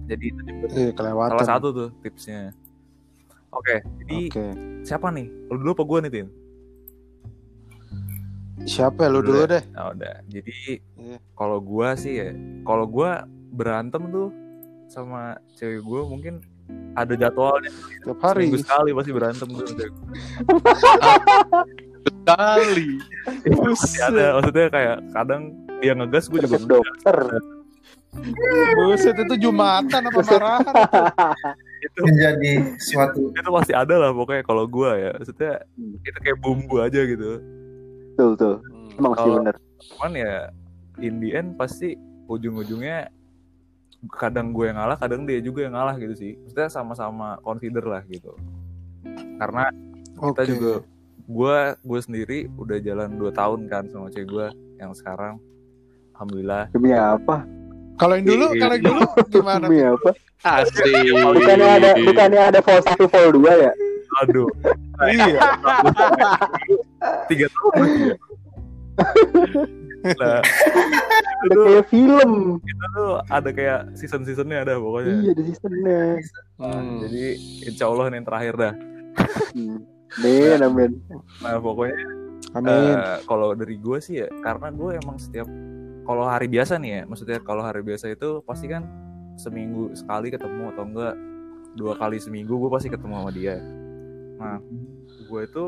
[0.06, 1.32] jadi itu juga Iya, kelewatan.
[1.36, 2.50] salah satu tuh tipsnya
[3.50, 4.46] oke jadi Oke.
[4.82, 6.28] siapa nih lu dulu apa gue nih tin
[8.62, 9.60] Siapa ya lu dulu deh?
[9.72, 10.20] Nah, udah.
[10.26, 11.18] Jadi Iya.
[11.32, 12.30] kalau gua sih ya,
[12.62, 14.30] kalau gua berantem tuh
[14.86, 16.44] sama cewek gua mungkin
[16.92, 17.72] ada jadwalnya
[18.04, 18.46] Tiap hari.
[18.46, 19.64] seminggu sekali pasti berantem tuh.
[22.10, 22.66] sama cewek gua.
[22.66, 22.90] Kali.
[23.78, 24.26] Pasti ada.
[24.40, 25.42] Maksudnya kayak kadang
[25.80, 27.18] dia ngegas gua juga dokter.
[28.76, 30.66] Buset itu Jumatan apa marahan?
[31.86, 35.12] itu menjadi suatu itu pasti ada lah pokoknya kalau gua ya.
[35.16, 35.64] Maksudnya
[36.04, 37.40] itu kayak bumbu aja gitu.
[38.14, 38.56] Betul tuh.
[38.98, 39.56] Emang sih Kalau- bener.
[39.80, 40.36] Cuman ya
[41.00, 41.96] in the end pasti
[42.28, 43.10] ujung-ujungnya
[44.16, 46.32] kadang gue yang ngalah, kadang dia juga yang ngalah gitu sih.
[46.40, 48.32] Maksudnya sama-sama consider lah gitu.
[49.40, 49.72] Karena
[50.20, 50.52] kita Oke.
[50.52, 50.72] juga
[51.30, 55.38] gue gue sendiri udah jalan 2 tahun kan sama cewek gue yang sekarang
[56.12, 57.46] alhamdulillah Demi apa?
[57.96, 58.60] Kalau yang dulu, Iya.
[58.60, 59.66] kalau yang dulu gimana?
[59.68, 60.10] Demi apa?
[60.40, 60.88] Asik.
[61.12, 63.72] Bukannya ada bukannya ada vol 1 vol 2 ya?
[64.20, 64.50] aduh
[65.00, 65.38] Iya.
[67.30, 68.16] tiga tahun lagi ya
[70.20, 70.40] nah
[71.40, 72.32] itu Ada kayak film.
[72.60, 76.02] itu tuh ada kayak season seasonnya ada pokoknya Iya di seasonnya.
[76.58, 77.00] Nah, Hmm.
[77.04, 77.24] jadi
[77.64, 78.74] insya Allah ini yang terakhir dah
[79.52, 79.78] Hmm.
[80.18, 80.92] Amin, amin.
[81.44, 81.98] nah pokoknya
[82.58, 82.98] Amin.
[82.98, 85.46] eh, kalau dari gue sih ya karena gue emang setiap
[86.10, 88.90] kalau hari biasa nih ya maksudnya kalau hari biasa itu pasti kan
[89.38, 91.16] seminggu sekali ketemu atau enggak
[91.78, 93.62] dua kali seminggu gue pasti ketemu sama dia
[94.42, 94.58] nah
[95.30, 95.66] gue itu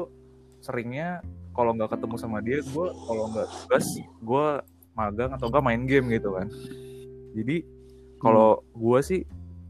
[0.65, 1.21] seringnya
[1.53, 4.47] kalau nggak ketemu sama dia gue kalau nggak tugas gue
[4.97, 6.49] magang atau enggak main game gitu kan
[7.37, 7.61] jadi
[8.17, 9.21] kalau gue sih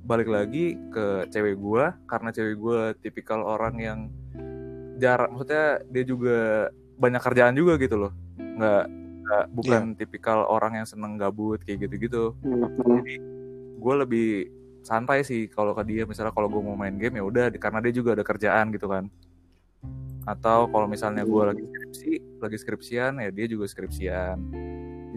[0.07, 3.99] balik lagi ke cewek gue karena cewek gue tipikal orang yang
[5.01, 6.69] jarak maksudnya dia juga
[7.01, 8.11] banyak kerjaan juga gitu loh.
[8.37, 8.83] Nggak
[9.21, 13.01] nggak bukan tipikal orang yang seneng gabut kayak gitu gitu Hmm.
[13.81, 14.29] gue lebih
[14.85, 16.05] santai sih kalau ke dia.
[16.05, 19.09] Misalnya kalau gue mau main game ya udah karena dia juga ada kerjaan gitu kan.
[20.29, 24.37] Atau kalau misalnya gue lagi skripsi lagi skripsian ya dia juga skripsian.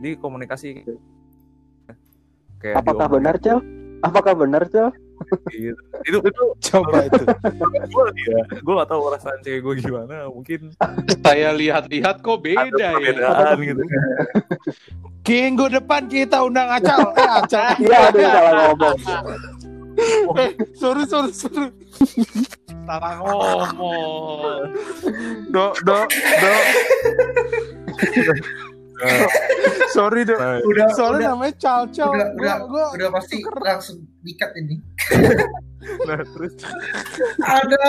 [0.00, 0.68] Jadi komunikasi
[2.60, 3.58] kayak Apakah diomongin benar, Cel?
[4.00, 4.88] Apakah benar, Cel?
[5.48, 5.80] Gitu.
[6.04, 7.22] itu itu Coba itu.
[7.84, 10.60] gue ya gue gak tahu perasaan cewek gue gimana mungkin
[11.20, 12.90] Saya lihat-lihat kok beda ada ya.
[12.92, 13.82] perbedaan gitu
[15.24, 17.10] Minggu depan kita undang Acal.
[17.10, 17.72] Eh, Acal.
[17.80, 18.98] Iya, ada yang salah ngomong.
[20.34, 21.70] Eh, sorry, sorry, sorry.
[22.84, 24.68] Salah ngomong.
[25.48, 26.52] Do, do, do.
[29.90, 30.34] sorry, do.
[30.34, 32.10] Nah, udah Soalnya udah namanya Cal Cal.
[32.10, 34.82] udah Gua, udah gua, udah pasti langsung dikat ini
[36.08, 36.54] nah, terus
[37.44, 37.86] ada.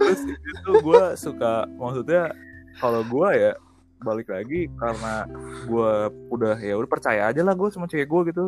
[0.00, 2.32] Terus itu gue suka maksudnya
[2.80, 3.52] kalau gue ya
[4.00, 5.28] balik lagi karena
[5.68, 5.92] gue
[6.32, 8.44] udah ya udah percaya aja lah gue sama cewek gue gitu.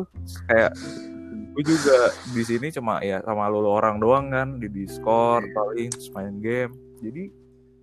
[0.49, 0.73] Kayak
[1.53, 1.97] gue juga
[2.33, 6.73] di sini cuma ya sama lo orang doang kan di Discord paling terus main game.
[7.01, 7.29] Jadi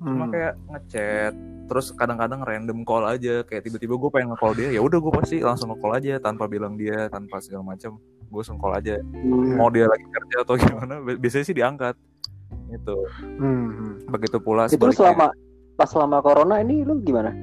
[0.01, 0.33] cuma Hmm.
[0.33, 1.35] kayak ngechat
[1.71, 3.47] terus kadang-kadang random call aja.
[3.47, 6.75] Kayak tiba-tiba gue pengen nge-call dia ya udah gue pasti langsung nge-call aja tanpa bilang
[6.75, 9.55] dia tanpa segala macam gue call aja Hmm.
[9.55, 11.95] mau dia lagi kerja atau gimana bi- biasanya sih diangkat
[12.69, 12.97] gitu
[13.37, 13.99] Hmm.
[14.07, 14.97] begitu pula Itu sebaliknya.
[14.97, 15.27] selama
[15.75, 17.35] pas selama corona ini lu gimana?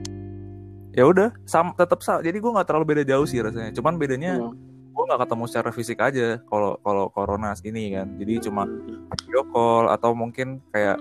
[0.92, 4.40] ya udah sam tetap sama jadi gue nggak terlalu beda jauh sih rasanya cuman bedanya
[4.40, 4.56] Hmm.
[4.90, 8.66] gue nggak ketemu secara fisik aja kalau kalau corona ini kan jadi cuma
[9.14, 10.98] video call atau mungkin kayak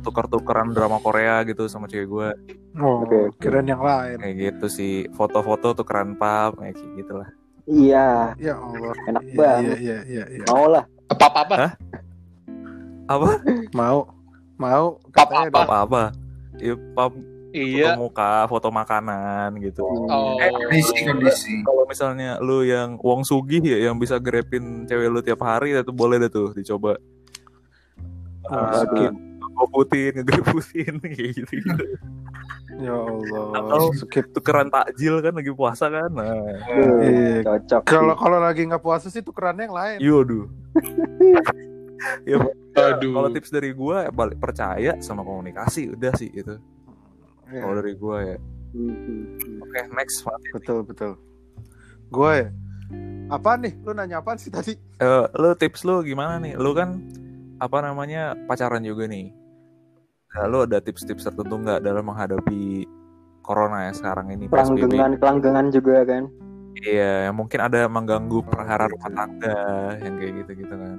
[0.00, 2.28] tukar-tukaran drama Korea gitu sama cewek gue
[2.76, 3.38] Oh, oke.
[3.38, 4.18] kirain yang lain.
[4.18, 7.30] kayak gitu sih foto-foto tukeran pub kayak gitu lah
[7.64, 8.92] Iya, Ya Allah.
[9.08, 9.76] enak Iya, banget.
[9.80, 10.44] iya, iya, iya.
[10.46, 10.84] Mau lah.
[11.08, 11.54] Apa-apa.
[13.04, 13.30] apa
[13.72, 13.98] Mau.
[14.56, 14.84] Mau.
[15.02, 15.12] Apa-apa.
[15.12, 15.64] Katanya dah.
[15.64, 16.02] apa-apa
[16.56, 17.12] ya pub
[17.50, 17.94] Iya.
[17.94, 20.34] foto muka foto makanan gitu Oh.
[20.34, 25.38] kondisi kondisi kalau misalnya lu yang Wong Sugih ya yang bisa grepin cewek lu tiap
[25.40, 26.98] hari itu boleh deh tuh dicoba
[28.44, 29.12] Oh, skip.
[29.54, 31.86] Ngoputin ngegreputin kayak gitu gitu
[32.74, 33.44] Ya Allah.
[33.54, 34.34] Atau- Skip.
[34.34, 36.34] tukeran takjil kan lagi puasa kan nah
[37.00, 37.46] Iya.
[37.46, 37.82] Cocok.
[37.84, 39.98] Kalau kalau lagi nggak puasa sih tukerannya yang lain.
[40.00, 40.44] Yoduh.
[42.26, 42.36] ya,
[42.74, 43.12] Aduh.
[43.14, 46.58] kalau tips dari gua ya balik percaya sama komunikasi udah sih itu.
[47.46, 48.36] Iya, Kalau dari gua ya.
[48.74, 49.38] Hmm.
[49.62, 50.50] Oke, next Fatin.
[50.50, 51.12] betul betul.
[52.10, 52.48] Gue ya.
[53.28, 53.78] Apa nih?
[53.80, 54.74] Lu nanya apa sih tadi?
[54.98, 56.58] Eh, lu tips lu gimana nih?
[56.58, 56.98] Lu kan
[57.56, 59.30] apa namanya pacaran juga nih.
[60.34, 62.84] Nah, lu ada tips-tips tertentu nggak dalam menghadapi
[63.38, 64.90] corona ya sekarang ini PSBB?
[64.90, 66.24] Kelanggengan, kelanggengan juga kan.
[66.74, 69.56] Iya, yang mungkin ada mengganggu perhara rumah tangga
[70.02, 70.98] yang kayak gitu-gitu kan.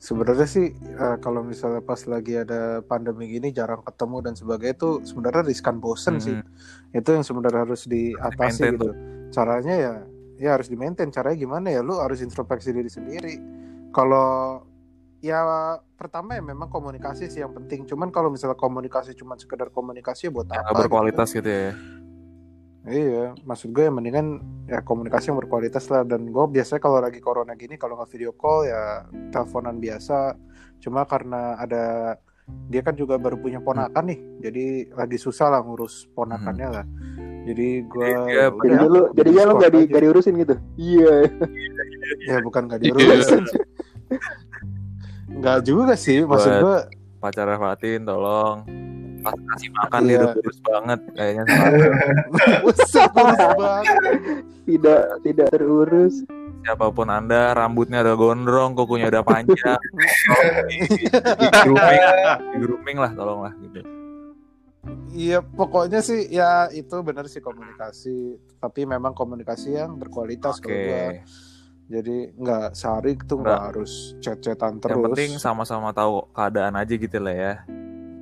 [0.00, 4.90] sebenarnya sih eh, kalau misalnya pas lagi ada pandemi gini jarang ketemu dan sebagainya itu
[5.04, 6.24] sebenarnya riskan bosen Hmm.
[6.24, 6.36] sih
[6.96, 8.88] itu yang sebenarnya harus diatasi Di-maintain gitu
[9.28, 9.94] caranya ya
[10.40, 13.34] ya harus di maintain caranya gimana ya lu harus introspeksi diri sendiri
[13.92, 14.64] kalau
[15.20, 15.40] ya
[16.00, 17.84] pertama ya memang komunikasi sih yang penting.
[17.84, 21.50] Cuman kalau misalnya komunikasi cuma sekedar komunikasi ya buat Yang apa nggak gitu berkualitas gitu
[21.50, 21.72] ya.
[22.80, 26.02] iya maksud gue ya mendingan ya komunikasi yang berkualitas lah.
[26.02, 30.34] Dan gue biasanya kalau lagi corona gini kalau nggak video call ya teleponan biasa.
[30.80, 32.16] Cuma karena ada
[32.66, 36.86] dia kan juga baru punya ponakan nih jadi lagi susah lah ngurus ponakannya lah.
[37.40, 38.08] Jadi gue
[38.68, 40.54] Jadi lu jadi lu Discord gak di gak diurusin gitu.
[40.76, 41.14] Iya.
[42.26, 43.44] ya bukan gak diurusin
[45.30, 46.78] nggak juga sih maksud gue
[47.20, 48.64] Pacarnya Fatin tolong.
[49.20, 50.08] Pas kasih makan Iya.
[50.08, 51.42] dia udah kurus banget kayaknya
[53.60, 53.84] banget.
[54.64, 56.24] Tidak tidak terurus.
[56.64, 59.80] Siapa pun Anda, rambutnya ada gondrong, kukunya udah panjang.
[59.80, 62.00] Tolong di, di grooming,
[62.36, 63.80] di grooming lah tolonglah gitu.
[65.12, 68.40] Iya, pokoknya sih ya itu benar sih komunikasi.
[68.56, 70.72] Tapi memang komunikasi yang berkualitas Oke.
[70.72, 71.20] kalau.
[71.90, 74.94] Jadi nggak sehari itu nggak harus chat-chatan terus.
[74.94, 77.54] Yang penting sama-sama tahu keadaan aja gitu lah ya.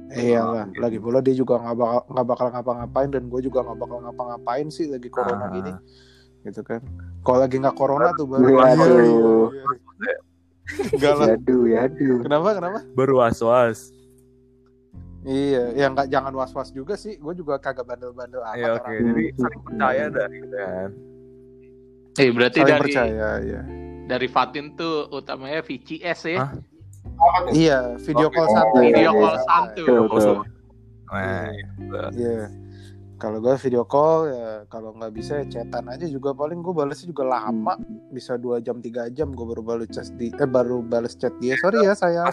[0.09, 3.99] Iyalah, lagi pula dia juga nggak bakal nggak bakal ngapa-ngapain dan gue juga nggak bakal
[4.09, 5.21] ngapa-ngapain sih lagi Ah.
[5.21, 5.73] corona gini,
[6.49, 6.81] gitu kan.
[7.21, 8.57] Kalau lagi nggak corona tuh baru.
[8.57, 9.53] Waduh.
[10.97, 11.27] Enggak lah.
[11.37, 12.19] Yaduh, yaduh.
[12.25, 12.49] Kenapa?
[12.57, 12.79] Kenapa?
[12.97, 13.93] Baru was-was.
[15.29, 17.21] Iya, ya nggak jangan was-was juga sih.
[17.21, 18.57] Gue juga kagak bandel-bandel amat.
[18.57, 19.13] Ya oke, orangnya.
[19.13, 20.91] jadi saling percaya dah gitu kan.
[22.19, 23.61] Eh berarti Saling dari percaya, ya.
[24.11, 26.39] dari Fatin tuh utamanya VCS ya.
[26.43, 26.51] Hah?
[27.51, 28.37] Iya, video Oke.
[28.39, 28.83] call Oh, santai.
[28.91, 29.43] Video iya, call iya.
[29.47, 29.85] santu.
[29.87, 30.37] Betul, betul.
[31.09, 31.51] Nah,
[32.15, 32.41] Iya.
[33.19, 37.11] Kalau gue video call ya kalau nggak bisa ya chatan aja juga paling gue balesnya
[37.11, 37.75] juga lama
[38.15, 41.59] bisa dua jam tiga jam gue baru balas chat di eh baru balas chat dia
[41.59, 42.31] sorry ya dari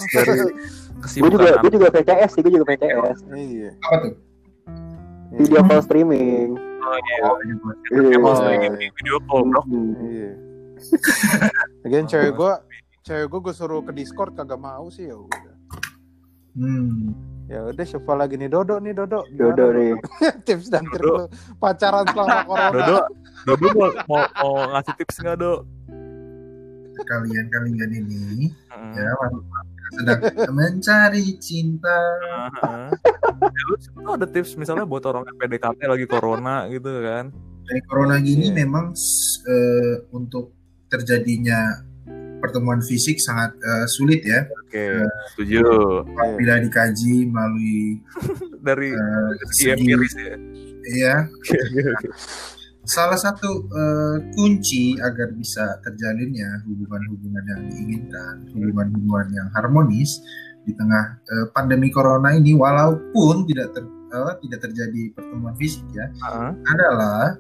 [1.17, 3.17] Gue juga gue juga PCS sih, gue juga PCS.
[3.34, 4.13] iya Apa tuh?
[5.34, 6.54] Video call streaming.
[6.86, 7.17] Oh iya,
[7.91, 8.13] Iya.
[8.13, 8.89] Emang Oh, sering iya.
[8.91, 9.62] video call bro.
[9.63, 9.93] Hmm.
[10.04, 10.32] iya
[11.82, 12.54] Lagian cewek gue
[13.02, 15.54] cewek gue gue suruh ke discord kagak mau sih ya udah
[16.54, 17.12] Hmm.
[17.45, 19.91] ya udah siapa lagi nih Dodo nih Dodo Gimana, Dodo nih.
[20.45, 21.15] tips dan trik Dodo.
[21.17, 21.24] lu
[21.56, 22.98] pacaran selama corona Dodo,
[23.45, 25.54] Dodo mau, mau, mau ngasih tips nggak do?
[26.98, 28.91] Kalian-kalian ini Heeh.
[28.95, 29.12] ya
[29.91, 30.19] sedang
[30.50, 32.00] mencari cinta.
[33.36, 37.30] Ya, lu siapa tahu ada tips misalnya buat orang yang PDKT lagi corona gitu kan?
[37.65, 38.65] Dari corona gini Iya.
[38.65, 38.93] memang
[39.45, 40.54] eh, untuk
[40.86, 41.82] terjadinya
[42.38, 45.02] pertemuan fisik sangat eh, sulit ya Oke,
[45.34, 45.65] setuju.
[46.38, 48.06] bila dikaji melalui
[48.62, 50.36] Dari eh, segi empiris ya.
[50.86, 51.15] ya
[52.86, 60.21] salah satu eh, kunci agar bisa terjalinnya hubungan-hubungan yang diinginkan, hubungan-hubungan yang harmonis
[60.65, 66.06] di tengah eh, pandemi corona ini, walaupun tidak ter, eh, tidak terjadi pertemuan fisik ya,
[66.10, 66.52] Heeh.
[66.69, 67.36] adalah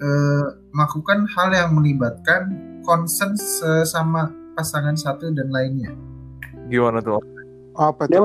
[0.00, 2.52] eh, melakukan hal yang melibatkan
[2.84, 5.92] concern sesama pasangan satu dan lainnya.
[6.72, 7.20] Gimana tuh?
[7.76, 8.18] apa Dia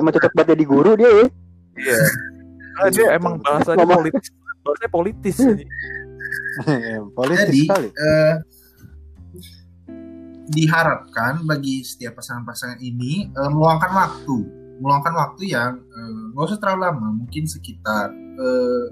[0.00, 1.26] mau cocok banget jadi guru dia ya.
[1.76, 1.98] Iya.
[2.80, 4.32] Ah, dia emang bahasanya politis.
[4.64, 5.36] Bahasanya politis.
[7.16, 8.34] politis Jadi sekali eh,
[10.46, 14.36] diharapkan bagi setiap pasangan-pasangan ini eh, meluangkan waktu,
[14.78, 18.84] meluangkan waktu yang eh, nggak usah terlalu lama, mungkin sekitar eh,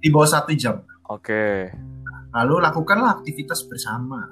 [0.00, 0.82] di bawah satu jam.
[1.08, 1.70] Oke.
[2.30, 4.22] Lalu lakukanlah aktivitas bersama,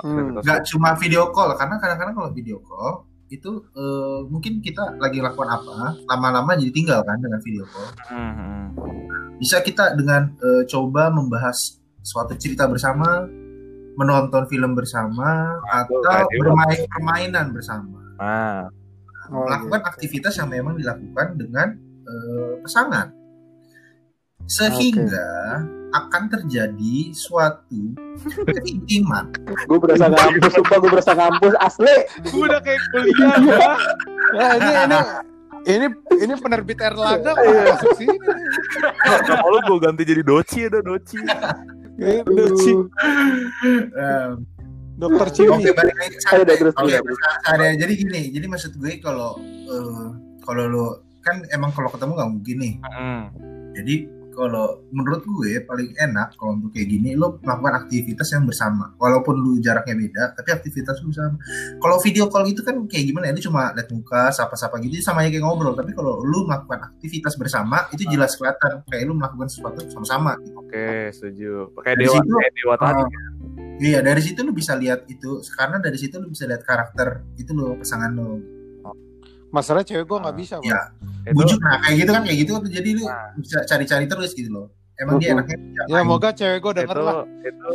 [0.00, 0.40] Hmm.
[0.40, 5.48] nggak cuma video call, karena kadang-kadang kalau video call itu eh, mungkin kita lagi lakukan
[5.48, 7.88] apa, lama-lama jadi tinggal kan dengan video call.
[8.12, 8.76] Hmm.
[9.40, 13.24] bisa kita dengan eh, coba membahas suatu cerita bersama,
[13.98, 16.38] menonton film bersama, atau kayak dia.
[16.44, 18.68] bermain permainan bersama, Nah,
[19.32, 19.90] Oh, melakukan gitu.
[19.96, 21.72] aktivitas yang memang dilakukan dengan
[22.04, 23.08] eh, pasangan,
[24.44, 25.62] sehingga
[25.92, 27.92] akan terjadi suatu
[28.46, 29.28] keintiman.
[29.64, 31.96] Gue berasa ngampus, sumpah gue berasa ngampus asli.
[32.32, 33.36] Udah kayak kuliah.
[33.38, 33.70] gua.
[34.32, 34.98] Nah, ini ini
[35.62, 35.86] ini
[36.18, 37.62] ini penerbit Erlangga kok Iya.
[37.70, 38.16] masuk sini.
[39.22, 41.16] nama lu gue ganti jadi Doci ya, Do, Doci.
[41.92, 42.72] Ini Doci,
[43.92, 44.30] Eh,
[44.92, 45.70] Dokter Oke, Cimi.
[45.72, 46.16] balik lagi
[46.72, 46.96] Oke,
[47.44, 47.66] ada.
[47.74, 50.08] Jadi gini, jadi maksud gue kalau eh,
[50.40, 50.86] kalau lo
[51.20, 52.74] kan emang kalau ketemu nggak mungkin nih.
[52.82, 53.22] Hmm.
[53.72, 53.94] Jadi
[54.32, 58.90] kalau menurut gue paling enak kalau untuk kayak gini lo melakukan aktivitas yang bersama.
[58.96, 61.36] Walaupun lu jaraknya beda, tapi aktivitas lu bersama.
[61.78, 63.36] Kalau video call itu kan kayak gimana ya?
[63.36, 65.76] Lu cuma lihat muka, sapa-sapa gitu sama aja kayak ngobrol.
[65.76, 70.34] Tapi kalau lu melakukan aktivitas bersama itu jelas kelihatan kayak lu melakukan sesuatu sama-sama.
[70.40, 70.56] gitu.
[70.56, 71.52] Oke, setuju.
[71.84, 73.02] Kayak Dari dewa, situ, kayak dewa tadi.
[73.04, 73.08] Ah,
[73.82, 77.50] Iya dari situ lu bisa lihat itu karena dari situ lu bisa lihat karakter itu
[77.50, 78.38] lo pasangan lo.
[79.50, 80.56] Masalah cewek gue nggak bisa.
[80.62, 80.92] Iya.
[81.22, 83.30] Itu- Bujuk nah kayak gitu kan kayak gitu jadi lu Nah.
[83.36, 84.66] bisa cari-cari terus gitu loh.
[84.94, 85.56] Emang dia enaknya
[85.88, 87.14] Ya moga cewek gue denger itu, lah.
[87.40, 87.68] itu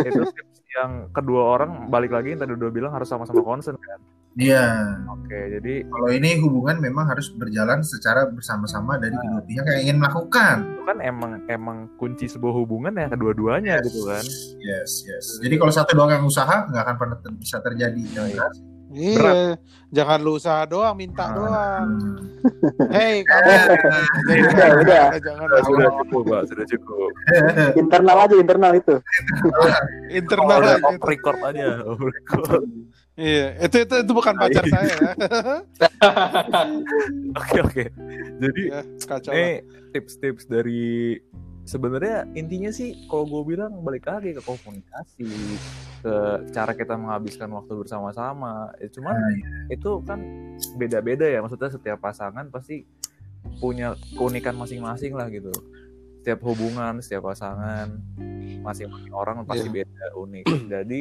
[0.00, 4.00] itu tips yang kedua orang balik lagi yang tadi udah bilang harus sama-sama concern kan.
[4.30, 4.94] Iya.
[5.10, 9.96] Oke, jadi Kalau ini hubungan memang harus berjalan secara bersama-sama dari kedua pihak yang ingin
[9.98, 10.56] melakukan.
[10.70, 14.22] itu kan emang emang kunci sebuah hubungan ya kedua-duanya gitu kan.
[14.62, 15.42] Yes, yes.
[15.42, 17.98] Jadi kalau satu doang yang usaha nggak akan pernah ter- bisa terjadi.
[17.98, 18.62] demokrasi.
[18.90, 19.54] Iya.
[19.90, 21.30] Jangan lu usaha doang, minta Ah.
[21.32, 21.88] doang.
[22.94, 23.50] Hei, kamu.
[24.50, 25.04] Udah, udah.
[25.16, 25.46] jangan.
[25.46, 26.42] Sudah, sudah cukup, Pak.
[26.46, 27.10] Sudah cukup.
[27.74, 28.94] internal aja internal itu
[30.10, 30.98] Internal udah aja.
[31.00, 31.66] record aja.
[31.86, 32.62] Record.
[33.14, 34.72] Iya, itu itu itu bukan pacar Iya.
[34.72, 35.12] saya ya.
[37.36, 37.84] Oke, oke.
[38.40, 38.80] Jadi ya
[39.28, 39.46] ini
[39.92, 41.20] tips-tips dari
[41.70, 45.30] sebenarnya intinya sih kalau gue bilang balik lagi ke komunikasi
[46.02, 46.14] ke
[46.50, 48.74] cara kita menghabiskan waktu bersama-sama.
[48.82, 49.30] Ya, cuman Nah,
[49.70, 50.18] itu kan
[50.74, 52.82] beda-beda ya maksudnya setiap pasangan pasti
[53.62, 55.54] punya keunikan masing-masing lah gitu.
[56.20, 58.02] Setiap hubungan setiap pasangan
[58.66, 60.44] masing-masing orang pasti beda unik.
[60.66, 61.00] Jadi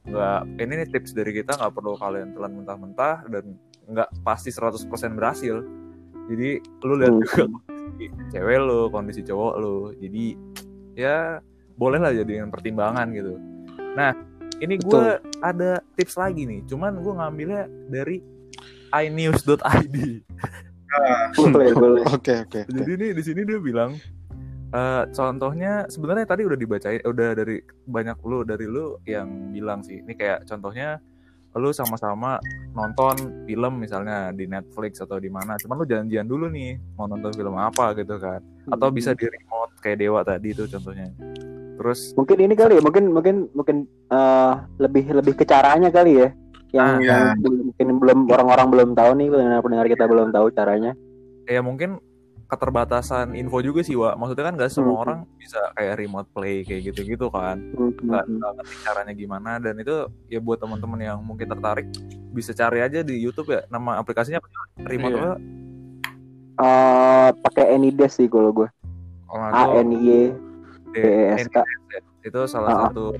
[0.00, 3.56] nggak ini nih tips dari kita nggak perlu kalian telan mentah-mentah dan
[3.88, 4.84] nggak pasti 100%
[5.16, 5.64] berhasil.
[6.28, 6.50] Jadi
[6.84, 7.22] lu lihat Hmm.
[7.24, 7.44] juga
[8.30, 9.76] cewek lu kondisi cowok lu.
[9.98, 10.36] Jadi
[10.98, 11.38] ya
[11.74, 13.40] boleh lah jadikan pertimbangan gitu.
[13.96, 14.12] Nah
[14.60, 15.06] ini gue
[15.40, 16.60] ada tips lagi nih.
[16.68, 18.20] Cuman gue ngambilnya dari
[18.90, 19.96] inews.id
[21.38, 22.02] boleh boleh.
[22.10, 22.66] Oke, oke.
[22.66, 23.94] jadi nih di sini dia bilang
[24.74, 30.02] eh, contohnya sebenarnya tadi udah dibacain udah dari banyak lu dari lu yang bilang sih.
[30.02, 30.98] Ini kayak contohnya
[31.58, 32.38] lu sama-sama
[32.78, 37.34] nonton film misalnya di Netflix atau di mana cuman lu janjian dulu nih mau nonton
[37.34, 38.38] film apa gitu kan.
[38.70, 41.10] Atau bisa di remote kayak Dewa tadi itu contohnya.
[41.80, 43.76] Terus mungkin ini kali ya mungkin mungkin mungkin
[44.12, 46.28] eh, lebih lebih ke caranya kali ya.
[46.70, 47.14] Ah, yang, ya.
[47.34, 50.92] yang belum- mungkin belum orang-orang belum tahu nih pendengar pendengar kita belum tahu caranya.
[51.50, 51.98] Ya mungkin
[52.50, 55.02] keterbatasan info juga sih Wak maksudnya kan gak semua Hmm.
[55.02, 59.50] orang bisa kayak remote play kayak gitu-gitu kan Hmm, nggak hmm, nggak ngerti caranya gimana
[59.56, 59.94] dan itu
[60.26, 61.86] ya buat teman-teman yang mungkin tertarik
[62.28, 64.48] bisa cari aja di YouTube ya nama aplikasinya apa?
[64.80, 65.22] remote Iya.
[65.24, 65.36] apa?
[66.60, 68.68] Eh, pakai Anydesk sih kalau gue
[69.26, 70.08] Oh, A itu N Y
[70.90, 71.98] D E S K ya.
[72.20, 72.80] itu salah Ah.
[72.84, 73.14] satu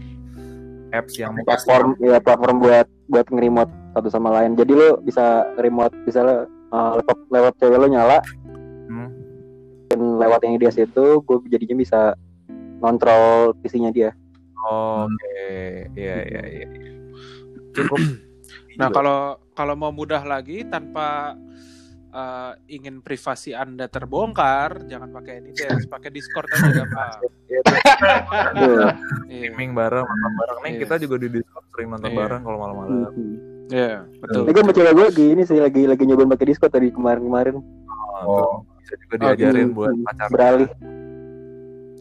[0.90, 5.24] apps yang platform ya platform buat buat nge-remote satu sama lain jadi lo bisa
[5.56, 6.34] remote bisa lo
[6.68, 8.39] uh, laptop lewat cewek lo nyala Hmm.
[10.20, 12.12] Dan lewat yang dia situ gue jadinya bisa
[12.78, 14.10] ngontrol PC-nya dia
[14.60, 15.40] Oh, oke
[15.96, 16.68] iya iya iya
[17.72, 17.96] cukup
[18.72, 19.18] Nah, kalau
[19.52, 21.36] kalau mau mudah lagi tanpa
[22.10, 27.10] uh, ingin privasi Anda terbongkar, jangan pakai ini deh, pakai Discord aja gampang.
[28.56, 28.88] Tuh.
[29.28, 29.52] Iya.
[29.52, 30.80] streaming bareng nonton bareng nih Iya.
[30.80, 32.18] kita juga di Discord sering nonton Iya.
[32.18, 33.34] bareng kalau malam-malam Hmm.
[33.70, 34.42] Iya, betul.
[34.42, 37.56] Ini gue cewek gue lagi ini sih lagi lagi nyobain pakai Discord tadi kemarin-kemarin
[38.20, 40.04] Oh, bisa juga diajarin Hmm, buat hmm.
[40.04, 40.70] pacar beralih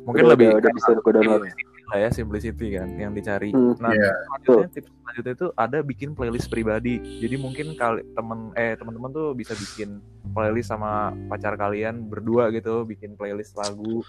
[0.01, 1.43] mungkin Udah- lebih udah, udah bisa gue download
[1.89, 3.73] lah ya simplicity kan yang dicari Hmm.
[3.77, 4.13] nah Iya.
[4.23, 9.33] selanjutnya tips selanjutnya itu ada bikin playlist pribadi jadi mungkin kali temen eh teman-teman tuh
[9.33, 10.91] bisa bikin playlist sama
[11.27, 14.05] pacar kalian berdua gitu bikin playlist lagu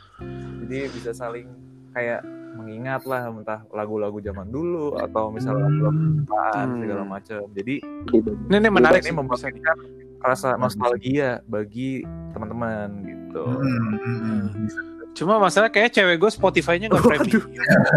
[0.62, 1.48] jadi bisa saling
[1.90, 6.76] kayak mengingat lah entah lagu-lagu zaman dulu atau misalnya lagu-lagu Hmm.
[6.76, 7.74] segala macam jadi
[8.10, 8.30] gitu.
[8.44, 9.76] Ini, ini menarik ini membangkitkan
[10.20, 14.68] rasa nostalgia bagi teman-teman gitu Hmm, hmm, hmm.
[15.10, 17.42] Cuma masalah kayak cewek gue Spotify-nya nggak premium.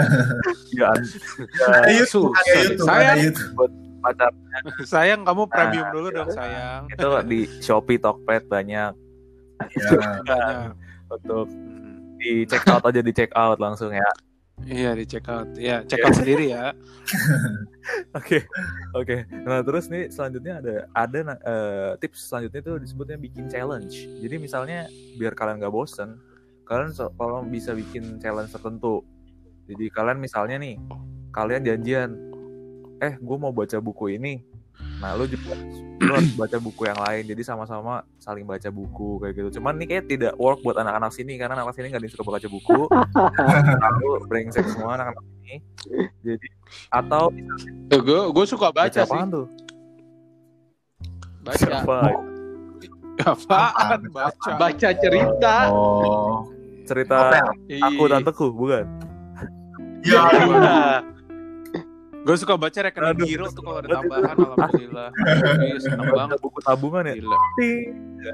[0.73, 1.93] ya Susah nih.
[1.95, 2.33] YouTube,
[2.81, 3.15] Sayang.
[3.15, 3.71] ada YouTube.
[3.99, 4.31] pacar
[4.83, 6.17] sayang kamu premium Nah, dulu iya.
[6.17, 6.81] dong sayang.
[6.89, 8.91] itu di Shopee Tokped banyak
[9.71, 9.89] Ya.
[9.89, 10.75] Banyak.
[11.09, 12.17] untuk Hmm.
[12.17, 14.09] di check out aja di check out langsung ya
[14.61, 15.49] Iya di check out.
[15.57, 16.71] Ya check out sendiri ya.
[18.15, 18.47] Oke,
[18.95, 19.27] oke.
[19.43, 24.07] Nah terus nih selanjutnya ada ada eh, tips selanjutnya itu disebutnya bikin challenge.
[24.23, 24.87] Jadi misalnya
[25.19, 26.15] biar kalian gak bosen,
[26.63, 29.03] kalian kalau bisa bikin challenge tertentu.
[29.67, 30.79] Jadi kalian misalnya nih,
[31.35, 32.09] kalian janjian,
[33.03, 34.39] eh gue mau baca buku ini.
[35.03, 35.51] Nah lu juga
[35.99, 37.23] lu harus baca buku yang lain.
[37.27, 39.59] Jadi sama-sama saling baca buku kayak gitu.
[39.59, 42.87] Cuman nih kayak tidak work buat anak-anak sini karena anak sini nggak disuruh baca buku.
[43.83, 45.55] Lalu brengsek semua anak-anak ini.
[46.23, 46.47] Jadi
[46.87, 47.27] atau
[47.91, 49.47] gue gue suka baca, baca sih apaan tuh?
[51.43, 51.97] baca Siapa?
[53.19, 54.51] Apaan baca?
[54.55, 56.47] baca cerita Oh.
[56.83, 57.47] cerita Novel.
[57.83, 58.09] aku Ih.
[58.09, 58.85] tanteku bukan
[60.03, 60.23] Ya.
[62.23, 65.09] Gue suka baca rekening Aduh, Giro tuh kalau ada tambahan alhamdulillah.
[65.59, 66.37] Iya seneng banget.
[66.39, 67.37] buku tabungan ya Gila.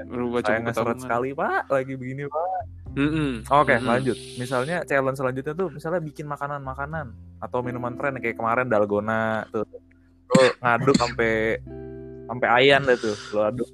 [0.06, 0.98] Lu baca saya buku tabungan.
[1.00, 2.48] sekali pak lagi begini pak
[2.90, 3.46] Mm-mm.
[3.46, 3.86] Oke, Mm-mm.
[3.86, 4.18] lanjut.
[4.34, 7.06] Misalnya challenge selanjutnya tuh misalnya bikin makanan-makanan
[7.38, 9.66] atau minuman tren kayak kemarin dalgona tuh.
[10.28, 11.58] Lo ngaduk sampai
[12.26, 13.14] sampai ayan dah tuh.
[13.30, 13.66] Lo aduk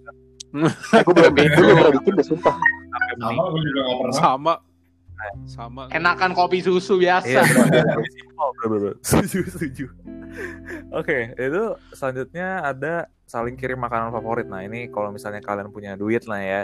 [0.97, 2.57] Aku belum gue belum bikin deh sumpah.
[3.17, 4.14] Sama gue juga gak pernah.
[4.17, 4.55] Sama.
[5.49, 5.89] Sama.
[5.93, 7.43] Enakan kopi susu biasa.
[7.43, 7.43] Iya.
[9.07, 9.87] Setuju, setuju.
[10.93, 11.62] Oke, itu
[11.97, 14.47] selanjutnya ada saling kirim makanan favorit.
[14.47, 16.62] Nah, ini kalau misalnya kalian punya duit lah ya,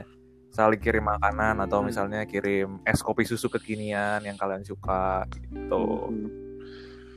[0.52, 6.12] saling kirim makanan atau misalnya kirim es kopi susu kekinian yang kalian suka gitu.
[6.12, 6.28] Hmm.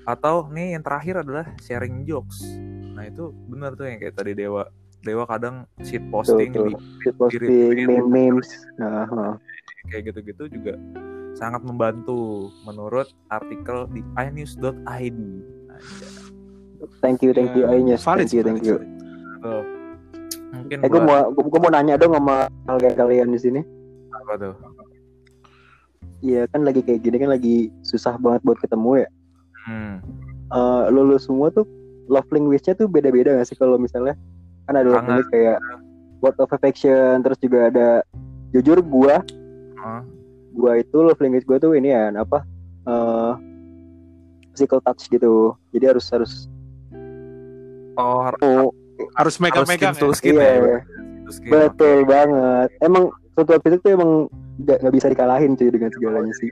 [0.08, 2.42] Atau nih yang terakhir adalah sharing jokes.
[2.96, 4.64] Nah, itu bener tuh yang kayak tadi Dewa.
[5.06, 6.74] Dewa kadang shit posting Betul, di
[7.06, 8.50] Shit posting, meme memes.
[8.82, 9.36] Nah, nah.
[9.86, 10.82] kayak gitu-gitu juga
[11.36, 15.20] sangat membantu menurut artikel di inews.id.
[17.04, 18.02] Thank you, thank you, Ya, Ainyes.
[18.04, 18.78] valid Thank you, thank you.
[19.44, 19.64] Tuh.
[20.56, 23.62] Mungkin Eh, gue mau, gue, mau nanya dong sama hal kayak kalian di sini.
[24.16, 24.56] apa tuh?
[26.24, 29.10] Iya kan lagi kayak gini kan lagi susah banget buat ketemu ya.
[29.68, 29.96] Hmm.
[30.50, 31.68] Eh, lo lo semua tuh
[32.08, 34.16] love language-nya tuh beda-beda gak sih kalau misalnya
[34.66, 35.58] kan ada love language kayak
[36.24, 37.88] word of affection, terus juga ada
[38.50, 39.20] jujur gua,
[39.78, 40.02] Hah?
[40.56, 42.42] Gua itu love language gua tuh ini ya apa?
[42.86, 43.34] eh
[44.50, 45.52] physical touch gitu.
[45.70, 46.34] Jadi harus harus
[47.96, 48.76] Oh, har- oh,
[49.16, 49.52] Harus skin
[49.94, 50.16] to ya.
[50.16, 50.44] skin Iya.
[50.44, 50.78] ya.
[51.28, 51.52] Skin skin.
[51.52, 52.70] betul banget.
[52.80, 53.04] Emang
[53.34, 54.12] sentuhan fisik tuh emang
[54.64, 56.48] gak, gak bisa dikalahin cuy dengan segalanya sih.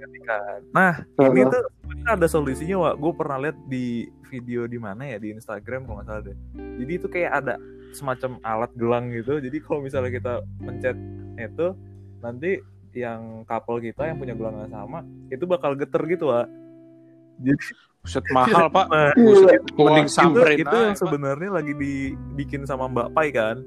[0.72, 1.52] Nah, ini Heeh.
[1.52, 1.64] tuh
[2.04, 2.96] ada solusinya, Wak.
[3.00, 6.38] Gue pernah lihat di video di mana ya di Instagram kalau nggak salah deh.
[6.80, 7.56] Jadi itu kayak ada
[7.94, 9.38] semacam alat gelang gitu.
[9.38, 10.98] Jadi kalau misalnya kita pencet
[11.38, 11.68] itu
[12.20, 12.52] nanti
[12.96, 16.48] yang couple kita yang punya gelang yang sama itu bakal geter gitu, Wak.
[17.40, 17.58] Jadi
[18.00, 18.86] Buset mahal, Pak.
[18.88, 19.64] Nah, Iya.
[19.74, 21.00] Mending itu, samperin itu yang Pak.
[21.00, 23.64] sebenarnya lagi dibikin sama Mbak Pai kan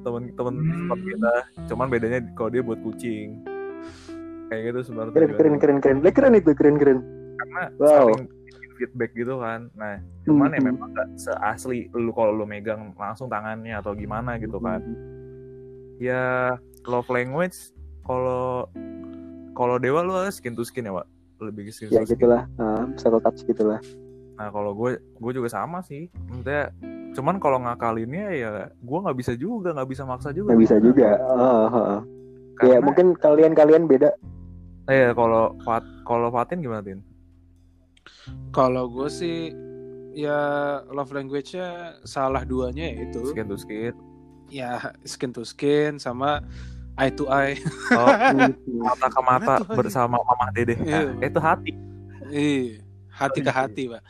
[0.00, 0.94] temen-temen Hmm.
[0.96, 1.34] kita
[1.66, 3.38] cuman bedanya kalau dia buat kucing
[4.48, 5.98] kayak gitu sebenarnya Keren keren keren keren.
[6.04, 6.98] Keren itu keren keren.
[7.36, 8.10] karena Wow.
[8.10, 8.26] saling
[8.74, 9.94] feedback gitu kan nah
[10.24, 10.66] cuman ya Mhm.
[10.66, 14.82] memang gak seasli lu kalau lu megang langsung tangannya atau gimana gitu kan
[15.96, 16.54] ya
[16.84, 17.74] love language
[18.08, 18.64] kalau
[19.52, 21.06] kalau dewa lu skin to skin ya pak
[21.44, 23.80] lebih ke skin Ya to skin gitulah, uh, touch gitulah.
[24.40, 26.08] Nah kalau gue gue juga sama sih.
[26.30, 26.72] Maksudnya
[27.12, 30.54] cuman kalau ngakalinnya ya gue nggak bisa juga nggak bisa maksa juga.
[30.54, 31.08] Nggak bisa juga.
[31.18, 32.00] Heeh, heeh.
[32.58, 34.10] Karena, Ya mungkin kalian-kalian beda.
[34.88, 37.02] Eh kalau Fat kalau Fatin gimana Tin?
[38.54, 39.52] Kalau gue sih
[40.16, 40.40] ya
[40.88, 43.20] love language-nya salah duanya ya itu.
[43.34, 43.94] Skin to skin.
[44.48, 46.40] Ya skin to skin sama
[46.98, 47.54] eye to eye.
[47.94, 48.52] Oh Hmm,
[48.86, 50.74] mata ke mata bersama Mama Dede.
[50.76, 51.14] Iya.
[51.14, 51.72] Nah, itu hati.
[52.28, 54.02] Ih, hati ke hati, Pak.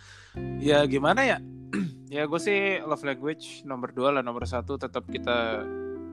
[0.58, 1.38] Ya gimana ya?
[2.14, 5.62] ya gue sih love language nomor dua lah nomor satu tetap kita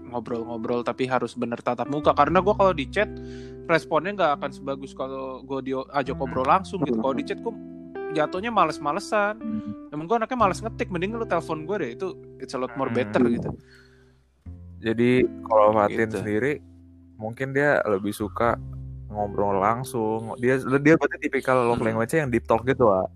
[0.06, 3.08] ngobrol-ngobrol tapi harus bener tatap muka karena gue kalau di chat
[3.66, 7.54] responnya nggak akan sebagus kalau gue diajak ngobrol langsung gitu kalau di chat gue
[8.14, 9.40] jatuhnya males-malesan
[9.90, 12.08] emang gue anaknya males ngetik mending lu telepon gue deh itu
[12.38, 13.34] it's a lot more better Hmm.
[13.40, 13.50] gitu
[14.86, 15.10] Jadi
[15.42, 16.18] kalau Fatin Gitu.
[16.22, 16.54] sendiri
[17.16, 18.54] mungkin dia lebih suka
[19.08, 20.38] ngobrol langsung.
[20.38, 21.90] Dia dia berarti tipikal love Hmm.
[21.90, 23.10] language-nya yang deep talk gitu lah.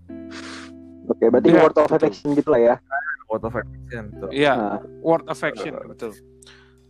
[1.06, 2.74] Oke, berarti Iya, word of affection gitu lah ya.
[3.26, 4.30] Word of affection tuh.
[4.30, 6.10] Iya, Nah, word affection betul.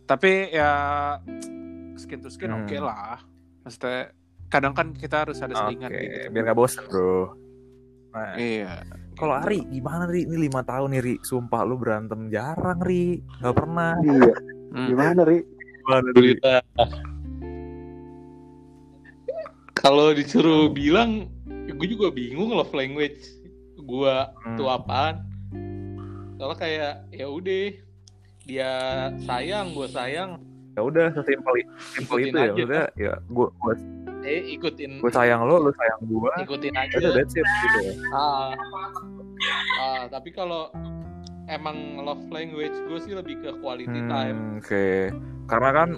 [0.03, 0.71] Tapi ya
[1.95, 2.65] skin to skin Hmm.
[2.65, 3.21] oke lah.
[3.61, 4.13] Maksudnya
[4.47, 6.27] kadang kan kita harus ada selingan gitu.
[6.29, 7.37] biar gak bosan bro.
[8.11, 8.83] Nah, Iya.
[9.13, 9.45] Kalau gitu.
[9.45, 10.25] Ari gimana Ri?
[10.25, 11.15] Ini lima tahun nih Ri.
[11.21, 13.21] Sumpah lu berantem jarang Ri.
[13.39, 13.95] Gak pernah.
[14.01, 14.33] iya.
[14.71, 14.87] Hmm.
[14.87, 15.43] Gimana, Ri?
[15.83, 16.07] Gimana.
[19.73, 21.27] Kalau disuruh bilang,
[21.65, 23.19] gue juga bingung love language.
[23.81, 24.55] Gue Hmm.
[24.55, 25.15] itu apaan?
[26.37, 27.65] Soalnya kayak ya udah
[28.43, 28.71] dia
[29.21, 30.31] sayang, gue sayang,
[30.71, 32.41] Ya udah sesimpel simpel Ikutin itu ya.
[32.41, 32.51] aja.
[32.55, 33.73] Maksudnya ya gue gue
[34.21, 36.31] eh ikutin, gue sayang lo, lo sayang gue.
[36.39, 36.95] ikutin aja.
[36.95, 37.93] Udah that's it gitu ya.
[38.15, 38.49] Ah,
[39.77, 40.71] ah, tapi kalau
[41.51, 44.37] emang love language gue sih lebih ke quality time.
[44.37, 45.11] Hmm, Oke.
[45.45, 45.89] Karena kan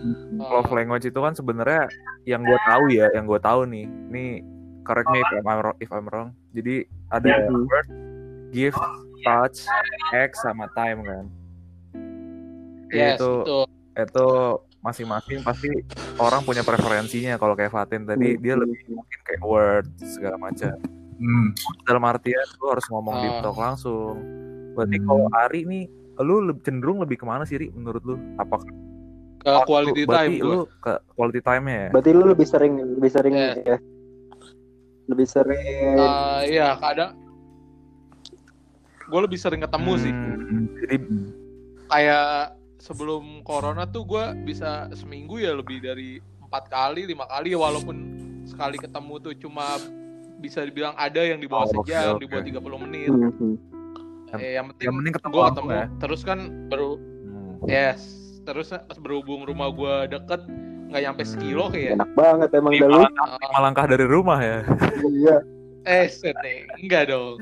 [0.42, 1.86] Ah, love language itu kan sebenarnya
[2.26, 3.86] yang gue tahu ya, yang gue tahu nih.
[3.86, 4.26] Ini
[4.82, 6.30] correct me if I'm wrong, if I'm wrong.
[6.52, 6.76] Jadi
[7.08, 7.70] ada Hmm.
[7.70, 7.88] word,
[8.50, 8.82] gift,
[9.22, 9.64] touch,
[10.12, 11.26] X sama time kan.
[12.90, 13.60] yes, itu itu.
[13.98, 14.28] itu
[14.80, 15.70] masing-masing pasti
[16.20, 18.42] orang punya preferensinya kalau kayak Fatin tadi Hmm.
[18.42, 20.78] dia lebih mungkin kayak word segala macam
[21.18, 21.50] Hmm.
[21.82, 23.42] dalam artian lu harus ngomong deep Ah.
[23.42, 24.22] talk langsung
[24.74, 25.06] berarti Hmm.
[25.06, 25.84] kalau Ari nih
[26.20, 28.70] lu cenderung lebih ke mana sih Ri menurut lu apakah
[29.40, 33.34] Ke quality berarti time lu ke quality time ya Berarti lu lebih sering lebih sering
[33.34, 33.58] Yes.
[33.60, 33.78] ya.
[35.04, 37.12] Lebih sering Ah, iya kadang
[39.04, 40.14] gue lebih sering ketemu sih.
[40.14, 40.96] Hmm, jadi
[41.86, 42.30] Kayak
[42.80, 47.96] sebelum corona tuh gue bisa seminggu ya lebih dari empat kali lima kali walaupun
[48.44, 49.78] sekali ketemu tuh cuma
[50.38, 52.20] bisa dibilang ada yang di bawah Oh, sejam, oke.
[52.20, 53.08] di bawah 30 menit.
[53.08, 53.52] Mhm.
[54.36, 55.70] Eh, yang penting, yang penting ketemu gua ketemu.
[55.70, 55.86] ya.
[56.00, 57.56] Terus kan baru Hmm.
[57.66, 58.02] yes,
[58.42, 58.68] terus
[58.98, 60.42] berhubung rumah gua deket
[60.86, 61.32] nggak nyampe Hmm.
[61.32, 61.96] sekilo kayak.
[61.96, 62.98] Enak banget emang lu.
[63.00, 64.60] langkah, lima langkah dari rumah ya.
[65.00, 65.38] Iya.
[65.84, 66.64] Eh, setting.
[66.78, 67.38] enggak dong.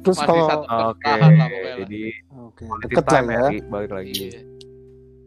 [0.00, 2.02] Terus Masih kalau satu Oke, tahan lah jadi
[2.32, 3.44] oke quality deket lah time ya.
[3.44, 4.12] ya, balik lagi.
[4.12, 4.40] Iya.
[4.40, 4.48] Oke,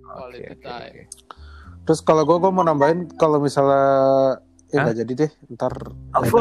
[0.04, 0.82] Quality oke, time.
[0.89, 1.01] oke.
[1.84, 3.86] Terus kalau gue gue mau nambahin kalau misalnya
[4.68, 4.84] ya Hah?
[4.84, 5.74] nggak jadi deh ntar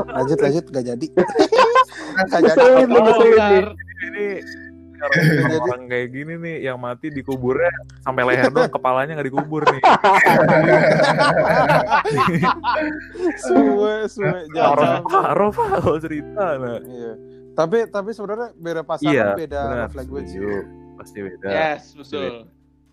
[0.08, 1.06] lanjut lanjut nggak jadi
[1.92, 2.44] Jadi.
[2.44, 3.00] Keselin nih.
[3.02, 3.64] bentar.
[4.02, 4.26] Ini
[5.02, 5.22] orang,
[5.58, 9.82] orang kayak gini nih yang mati dikuburnya sampai leher doang kepalanya nggak dikubur nih.
[13.42, 16.78] suwe suwe jangan harus kalau cerita nah.
[16.82, 17.12] iya
[17.52, 19.80] tapi tapi sebenarnya beda pasangan Iya, beda benar.
[19.82, 20.56] love language Setuju.
[20.94, 21.48] Pasti beda.
[21.50, 22.46] Yes, betul.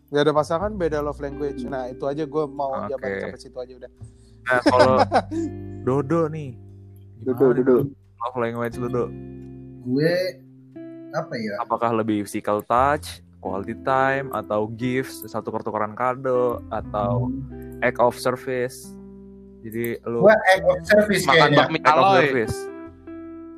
[0.09, 2.89] nggak ada pasangan beda love language nah itu aja gue mau Oke.
[2.89, 3.91] jabat sampai situ aja udah
[4.41, 4.97] Nah, kalau
[5.85, 6.57] Dodo nih.
[7.21, 7.75] Dodo, Dodo.
[8.19, 9.05] Love language lu, Do?
[9.81, 10.13] gue
[11.11, 13.07] apa ya Apakah lebih physical touch,
[13.39, 17.31] quality time, atau gifts, satu pertukaran kado, atau
[17.79, 18.91] act of service?
[19.59, 22.55] Jadi lu gue act of service Makan kayaknya bakmi act of service.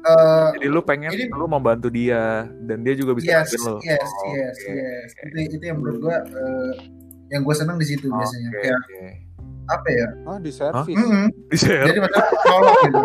[0.01, 3.78] Eh, Jadi lu pengen Ini- lu membantu dia dan dia juga bisa yes bantuin lu.
[3.84, 4.74] yes Oh, yes oke.
[4.74, 6.74] yes itu itu yang menurut gue eh,
[7.30, 8.82] yang gue seneng di situ biasanya Oke, kayak.
[9.68, 11.26] Apa ya oh di servis Mm-mm.
[11.47, 11.86] Di share.
[11.86, 12.99] jadi maksudnya tolong gitu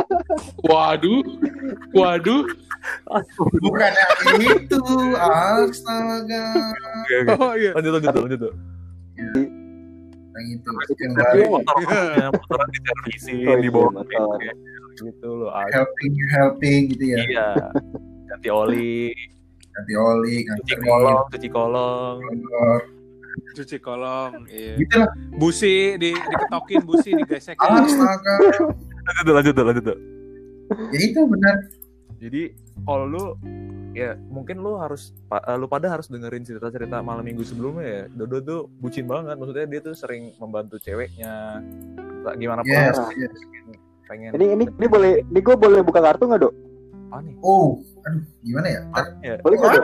[0.65, 1.23] Waduh.
[1.93, 2.43] Waduh.
[3.59, 4.79] bukan yang itu
[5.19, 6.45] astaga
[7.03, 7.35] Oke, oke.
[7.39, 8.41] oh iya Lanjut, lanjut, lanjut.
[8.41, 8.55] lanjut.
[10.37, 14.37] yang itu yang baru motornya motoran di servisin Oh, di iya, bawah motor.
[14.97, 15.49] gitu loh.
[15.51, 17.49] Ah, helping helping gitu ya Iya.
[18.27, 19.13] Ganti oli,
[19.71, 22.17] ganti oli cuci nganterin kolong, cuci kolong.
[22.21, 22.77] motor.
[23.55, 28.35] Cuci kolong iya gitu lah busi di diketokin busi digesekin astaga
[29.07, 29.85] Lanjut, lanjut, lanjut.
[29.87, 29.99] lanjut.
[30.91, 31.57] ya itu benar
[32.17, 32.43] Jadi
[32.83, 33.25] kalau lu
[33.93, 38.03] ya mungkin lu harus eh, lu pada harus dengerin cerita-cerita malam minggu sebelumnya ya.
[38.09, 41.61] Dodo tuh bucin banget, maksudnya dia tuh sering membantu ceweknya.
[42.41, 43.37] Gimana pun yes yes
[44.09, 46.55] pengen Ini ini ini boleh ini gue boleh buka kartu nggak dok?
[47.07, 47.35] Apa nih?
[47.41, 48.81] oh aduh gimana ya
[49.21, 49.35] Ya.
[49.41, 49.83] Boleh dok?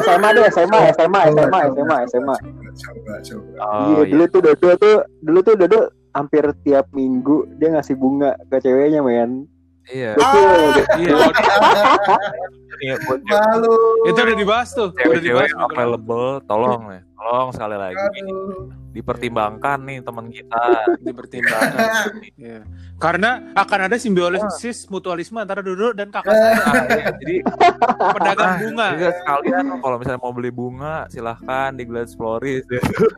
[0.00, 2.36] SMA deh SMA SMA SMA SMA SMA.
[2.74, 5.80] coba coba Oh, iya dulu tuh Dodo tuh dulu tuh Dodo
[6.10, 9.44] hampir tiap minggu dia ngasih bunga ke ceweknya men.
[9.86, 10.12] iya.
[10.12, 10.60] Betul.
[10.98, 11.16] iya
[12.78, 13.74] Iya, buat malu
[14.06, 15.66] itu udah dibahas tuh cewek-cewek lalu.
[15.66, 20.64] available, tolong nih, tolong sekali lagi aduh dipertimbangkan nih teman kita.
[21.06, 22.66] dipertimbangkan Iya.
[22.96, 27.36] karena akan ada simbiosis mutualisme antara Dodo dan kakak saya Nah, iya, jadi
[28.16, 32.64] pedagang ah, bunga juga sekalian kalau misalnya mau beli bunga silahkan di Glades Floris.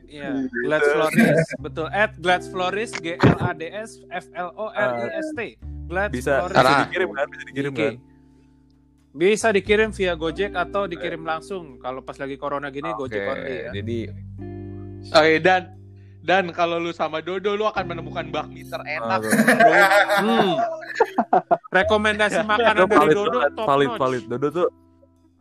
[0.05, 1.87] Iya, Glads Floris, betul.
[1.89, 5.41] At Glads Floris, G L A D S F L O R I S T.
[5.87, 6.57] Glads bisa Floris.
[6.57, 7.93] bisa dikirim kan, bisa dikirim kan.
[9.11, 11.83] Bisa dikirim via Gojek atau dikirim langsung.
[11.83, 13.71] Kalau pas lagi corona gini Oke, Gojek only ya.
[13.75, 13.99] Jadi
[15.11, 15.75] Oke, dan
[16.21, 19.25] dan kalau lu sama Dodo lu akan menemukan bakmi terenak.
[20.21, 20.61] Hmm.
[21.75, 23.99] Rekomendasi makanan itu dari valid Dodo top valid, notch.
[23.99, 24.23] valid.
[24.31, 24.69] Dodo tuh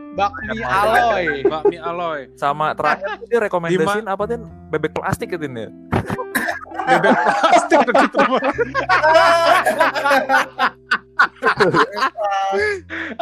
[0.09, 1.45] Bakmi aloy.
[1.45, 2.33] Bakmi aloy.
[2.33, 4.41] sama terakhir dia rekomendasiin apa tuh
[4.73, 5.69] bebek plastik gitu ya.
[6.89, 8.17] Bebek plastik dekat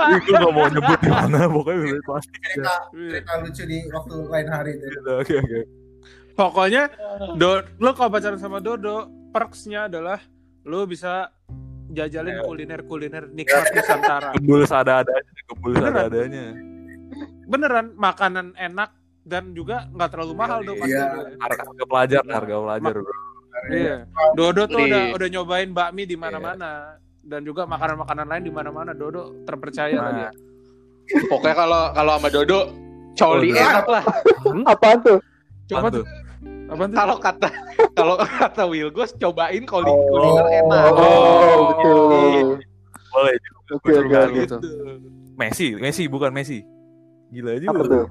[0.07, 2.39] gue gak mau nyebut di mana, pokoknya bebek plastik.
[2.41, 5.59] cerita cerita lucu di waktu lain hari itu Gitu, Oke oke.
[6.37, 6.83] Pokoknya
[7.33, 10.21] do, lu kalau pacaran sama Dodo, perksnya adalah
[10.69, 11.33] lu bisa
[11.89, 14.29] jajalin kuliner-kuliner nikmat Nusantara.
[14.37, 15.17] Gembul seadanya,
[15.49, 15.93] gembul Beneran?
[15.97, 16.45] seadanya.
[17.47, 18.93] Beneran makanan enak
[19.25, 20.93] dan juga nggak terlalu mahal dong pasti.
[20.93, 21.07] Iya.
[21.41, 22.93] Harga, harga pelajar, harga pelajar.
[23.01, 23.13] bro.
[23.73, 23.95] Iya.
[24.37, 28.91] Dodo tuh udah udah nyobain bakmi di mana-mana dan juga makanan-makanan lain di mana-mana.
[28.95, 30.29] Dodo terpercaya Nah, dia.
[31.27, 32.59] Pokoknya kalau kalau sama Dodo
[33.13, 34.03] coli Oh, enak lah.
[34.65, 35.19] Apaan tuh?
[35.67, 36.05] Coba tuh.
[36.67, 36.97] Apaan tuh?
[36.97, 37.49] Kalau kata
[37.93, 39.99] kalau kata Wilgos cobain koli Oh.
[40.07, 40.83] kuliner enak.
[40.95, 42.47] Oh, betul.
[43.11, 43.35] Boleh.
[43.67, 44.19] Oke oke.
[44.31, 44.57] gitu.
[45.35, 46.63] Messi, Messi bukan Messi.
[47.27, 48.05] Gila aja Apa tuh?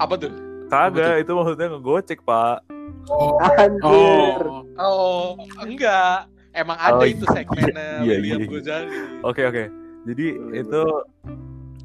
[0.00, 0.32] Apa tuh?
[0.68, 2.60] Kagak, itu maksudnya ngegocek, Pak.
[3.08, 4.40] oh Anjir.
[4.44, 4.64] Oh.
[4.76, 5.28] Oh,
[5.64, 6.28] enggak.
[6.58, 8.48] Emang ada Oh, itu segmennya iya, William iya.
[8.50, 8.88] Gozali.
[9.22, 9.64] Oke, oke.
[10.10, 10.80] Jadi itu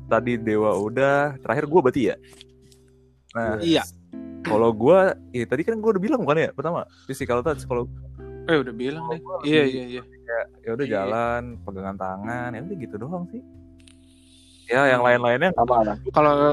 [0.06, 2.16] tadi Dewa udah, terakhir gua berarti ya.
[3.34, 3.86] Nah, Iya.
[4.42, 7.86] kalau gua, ya tadi kan gua udah bilang bukan ya pertama physical touch kalau
[8.44, 9.20] Eh udah bilang nih.
[9.48, 10.04] Iya iya iya.
[10.66, 10.94] ya udah Iya.
[11.00, 13.40] jalan pegangan tangan ya udah gitu doang sih
[14.68, 15.94] ya yang lain-lainnya Apa apa?
[16.12, 16.52] Kalau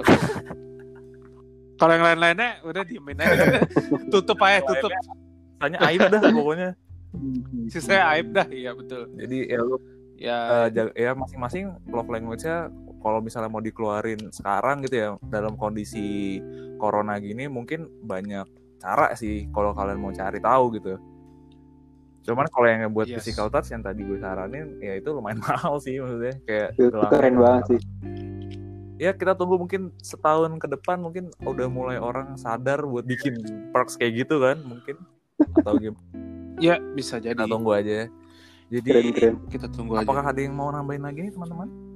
[1.74, 3.64] kalau yang lain-lainnya udah diemin aja.
[4.12, 4.92] tutup aja tutup.
[5.58, 6.68] tanya aib dah pokoknya
[7.66, 9.10] Sisanya aib dah, iya betul.
[9.14, 9.76] Jadi ya lu
[10.20, 12.68] Ya, eh, jaga- ya masing-masing love language-nya
[13.00, 16.36] kalau misalnya mau dikeluarin sekarang gitu ya dalam kondisi
[16.76, 18.44] corona gini mungkin banyak
[18.76, 21.00] cara sih kalau kalian mau cari tahu gitu.
[22.20, 23.24] Cuman kalau yang buat Yes.
[23.24, 27.34] physical touch yang tadi gue saranin ya itu lumayan mahal sih maksudnya kayak Itu keren
[27.40, 27.80] banget sih.
[29.00, 33.40] Ya kita tunggu mungkin setahun ke depan mungkin udah mulai orang sadar buat bikin
[33.72, 35.00] perks kayak gitu kan mungkin
[35.56, 36.04] atau gimana
[36.60, 37.34] ya bisa jadi.
[37.34, 38.06] kita tunggu aja.
[38.70, 39.34] Jadi Keren-keren.
[39.50, 40.06] Kita tunggu aja.
[40.06, 41.90] apakah ada yang mau nambahin lagi nih teman-teman?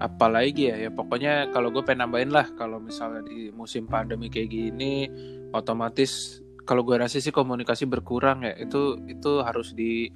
[0.00, 4.48] apalagi ya ya pokoknya kalau gue pengen nambahin lah kalau misalnya di musim pandemi kayak
[4.48, 5.10] gini
[5.52, 10.08] otomatis kalau gue rasa sih komunikasi berkurang ya itu itu harus di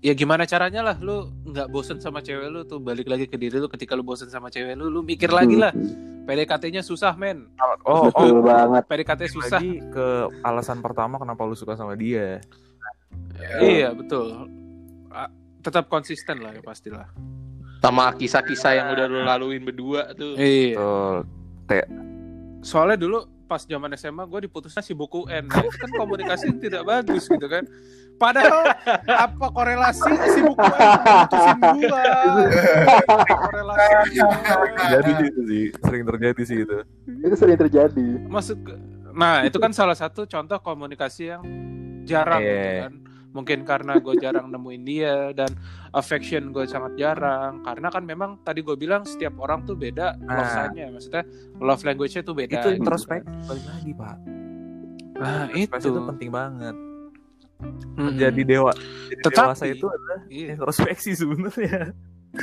[0.00, 3.60] ya gimana caranya lah lu nggak bosen sama cewek lu tuh balik lagi ke diri
[3.60, 5.72] lu ketika lu bosen sama cewek lu lu mikir lagi lah
[6.24, 7.48] PDKT-nya susah men
[7.80, 8.82] Oh, oh Betul banget.
[8.86, 10.06] PDKT susah lagi ke
[10.44, 12.40] alasan pertama kenapa lu suka sama dia.
[13.60, 14.48] iya betul
[15.60, 17.08] tetap konsisten lah ya pastilah
[17.80, 20.36] Sama kisah-kisah yang udah lu laluin berdua tuh.
[20.36, 21.84] iya Betul.
[22.60, 25.64] soalnya dulu pas zaman SMA gue diputusnya si buku N ya.
[25.66, 27.64] kan komunikasi tidak bagus gitu kan
[28.20, 28.68] padahal
[29.08, 32.04] apa korelasi si buku N putusin gue
[33.24, 34.18] korelasi
[34.90, 36.76] Jadi itu sih sering terjadi sih itu.
[37.18, 38.06] Itu sering terjadi.
[38.26, 38.78] maksud ke-
[39.10, 41.42] nah itu kan salah satu contoh komunikasi yang
[42.02, 42.82] jarang gitu Iya.
[42.82, 42.94] kan
[43.30, 45.50] mungkin karena gue jarang nemuin dia dan
[45.90, 50.34] affection gue sangat jarang karena kan memang tadi gue bilang setiap orang tuh beda Nah.
[50.36, 51.22] love sign-nya maksudnya
[51.56, 53.34] love language-nya tuh beda itu gitu introspek kan.
[53.44, 54.16] balik lagi pak.
[55.12, 56.74] nah itu itu penting banget.
[57.60, 58.16] Mm-mm.
[58.16, 60.48] Jadi dewa, jadi Tetapi- dewasa itu adalah Iya.
[60.54, 61.92] introspeksi sebenarnya.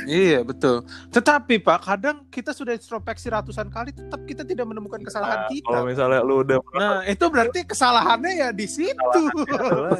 [0.04, 0.84] Iya betul.
[1.08, 5.64] Tetapi Pak, kadang kita sudah introspeksi ratusan kali, tetap kita tidak menemukan kesalahan Nah, kita.
[5.66, 9.22] Kalau misalnya lu udah Nah itu berarti kesalahannya ya di situ.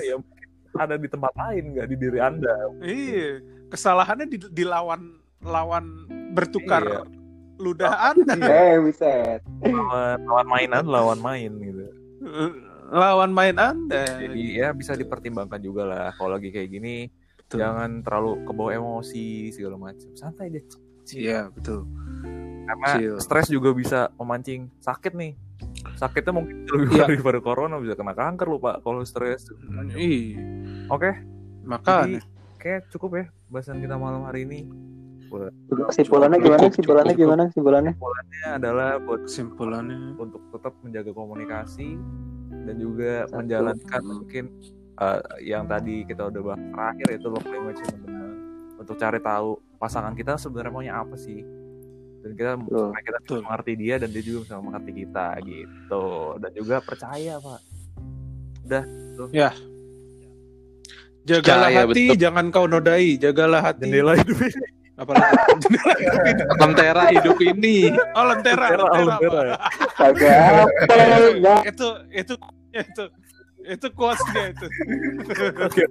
[0.05, 2.53] ya mungkin ada di tempat lain nggak di diri anda.
[2.79, 7.03] iya, kesalahannya di, di lawan lawan bertukar Iya.
[7.59, 9.41] ludah Anda, Eh, buset.
[9.65, 11.83] Lawan, lawan mainan, lawan main gitu.
[12.89, 14.05] Lawan main Anda.
[14.19, 17.65] Jadi ya bisa dipertimbangkan juga lah kalau lagi kayak gini Betul.
[17.65, 20.09] jangan terlalu kebawa emosi segala macam.
[20.17, 20.65] Santai deh.
[21.13, 21.89] Iya betul.
[22.69, 23.17] Karena Chill.
[23.17, 25.33] stres juga bisa memancing sakit nih.
[25.97, 29.49] Sakitnya mungkin lebih parah daripada corona bisa kena kanker lu Pak kalau stres.
[29.97, 30.41] Iya,
[30.93, 31.11] Oke,
[31.65, 32.21] maka jadi
[32.61, 34.69] kayak cukup ya bahasan kita malam hari ini.
[35.89, 36.73] Kesimpulannya gimana?
[36.73, 37.43] Kesimpulannya gimana?
[37.53, 37.93] Kesimpulannya?
[38.01, 42.01] Ini adalah buat kesimpulannya untuk tetap menjaga komunikasi
[42.67, 43.35] dan juga Satu.
[43.43, 44.45] menjalankan mungkin
[44.99, 48.31] uh, yang tadi kita udah bahas terakhir itu love language teman-teman
[48.79, 49.49] untuk cari tahu
[49.79, 51.43] pasangan kita sebenarnya maunya apa sih?
[52.19, 56.07] Dan kita supaya kita bisa mengerti dia dan dia juga bisa mengerti kita gitu.
[56.43, 57.61] Dan juga percaya pak.
[61.29, 62.21] Jagalah Percaya, hati, betul.
[62.25, 63.85] jangan kau nodai, jagalah hati.
[63.85, 65.31] jendela hidup ini Apalagi
[65.63, 66.59] jendela hidup ini.
[66.59, 67.77] Lentera hidup ini.
[68.19, 69.43] Oh lentera, Lentera, lentera,
[70.03, 71.55] lentera ya.
[71.65, 72.35] Itu itu
[72.75, 73.05] itu
[73.69, 74.67] itu quotes-nya itu.
[75.61, 75.83] Oke.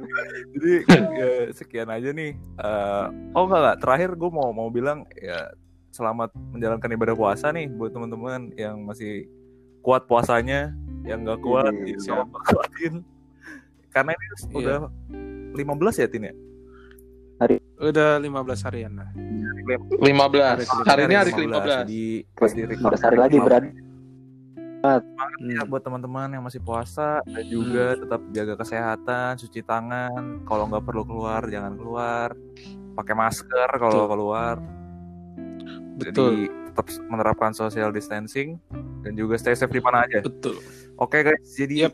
[0.57, 0.73] Jadi
[1.13, 2.33] ya, sekian aja nih.
[2.35, 3.77] Eh, oh enggak enggak.
[3.85, 5.51] Terakhir gue mau mau bilang ya
[5.93, 9.25] selamat menjalankan ibadah puasa nih buat teman-teman yang masih
[9.81, 10.75] kuat puasanya,
[11.07, 11.95] yang nggak kuat Iya.
[12.11, 12.93] ya kuatin.
[13.87, 14.57] Karena ini Iya.
[14.57, 14.77] udah
[15.55, 16.33] 15 ya Tin ya?
[17.77, 19.09] Udah 15 harian lah.
[19.13, 20.01] 15.
[20.01, 21.53] Hari Hari ini hari ke-15.
[21.53, 21.77] ke-15.
[21.85, 23.45] Jadi pas di record 15 hari lagi 15.
[23.45, 23.69] berarti.
[25.43, 30.85] ya buat teman-teman yang masih puasa dan juga tetap jaga kesehatan, cuci tangan, kalau nggak
[30.85, 32.31] perlu keluar jangan keluar,
[32.95, 34.55] pakai masker kalau keluar.
[35.99, 36.47] Betul.
[36.47, 38.61] Jadi tetap menerapkan social distancing
[39.03, 40.23] dan juga stay safe di mana aja.
[40.23, 40.61] Betul.
[40.97, 41.93] Oke guys, jadi Yep.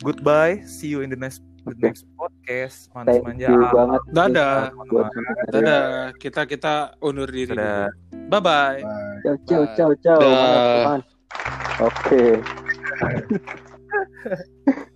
[0.00, 2.92] goodbye, see you in the next the next podcast.
[2.92, 3.48] Manis manja.
[3.72, 4.00] banget.
[4.12, 4.58] Dadah.
[5.50, 5.84] Dadah.
[6.20, 7.90] Kita kita undur diri Dadah.
[7.90, 8.28] dulu.
[8.28, 8.80] Bye bye.
[9.24, 10.20] Ciao, ciao, ciao, ciao.
[11.82, 12.38] Oke.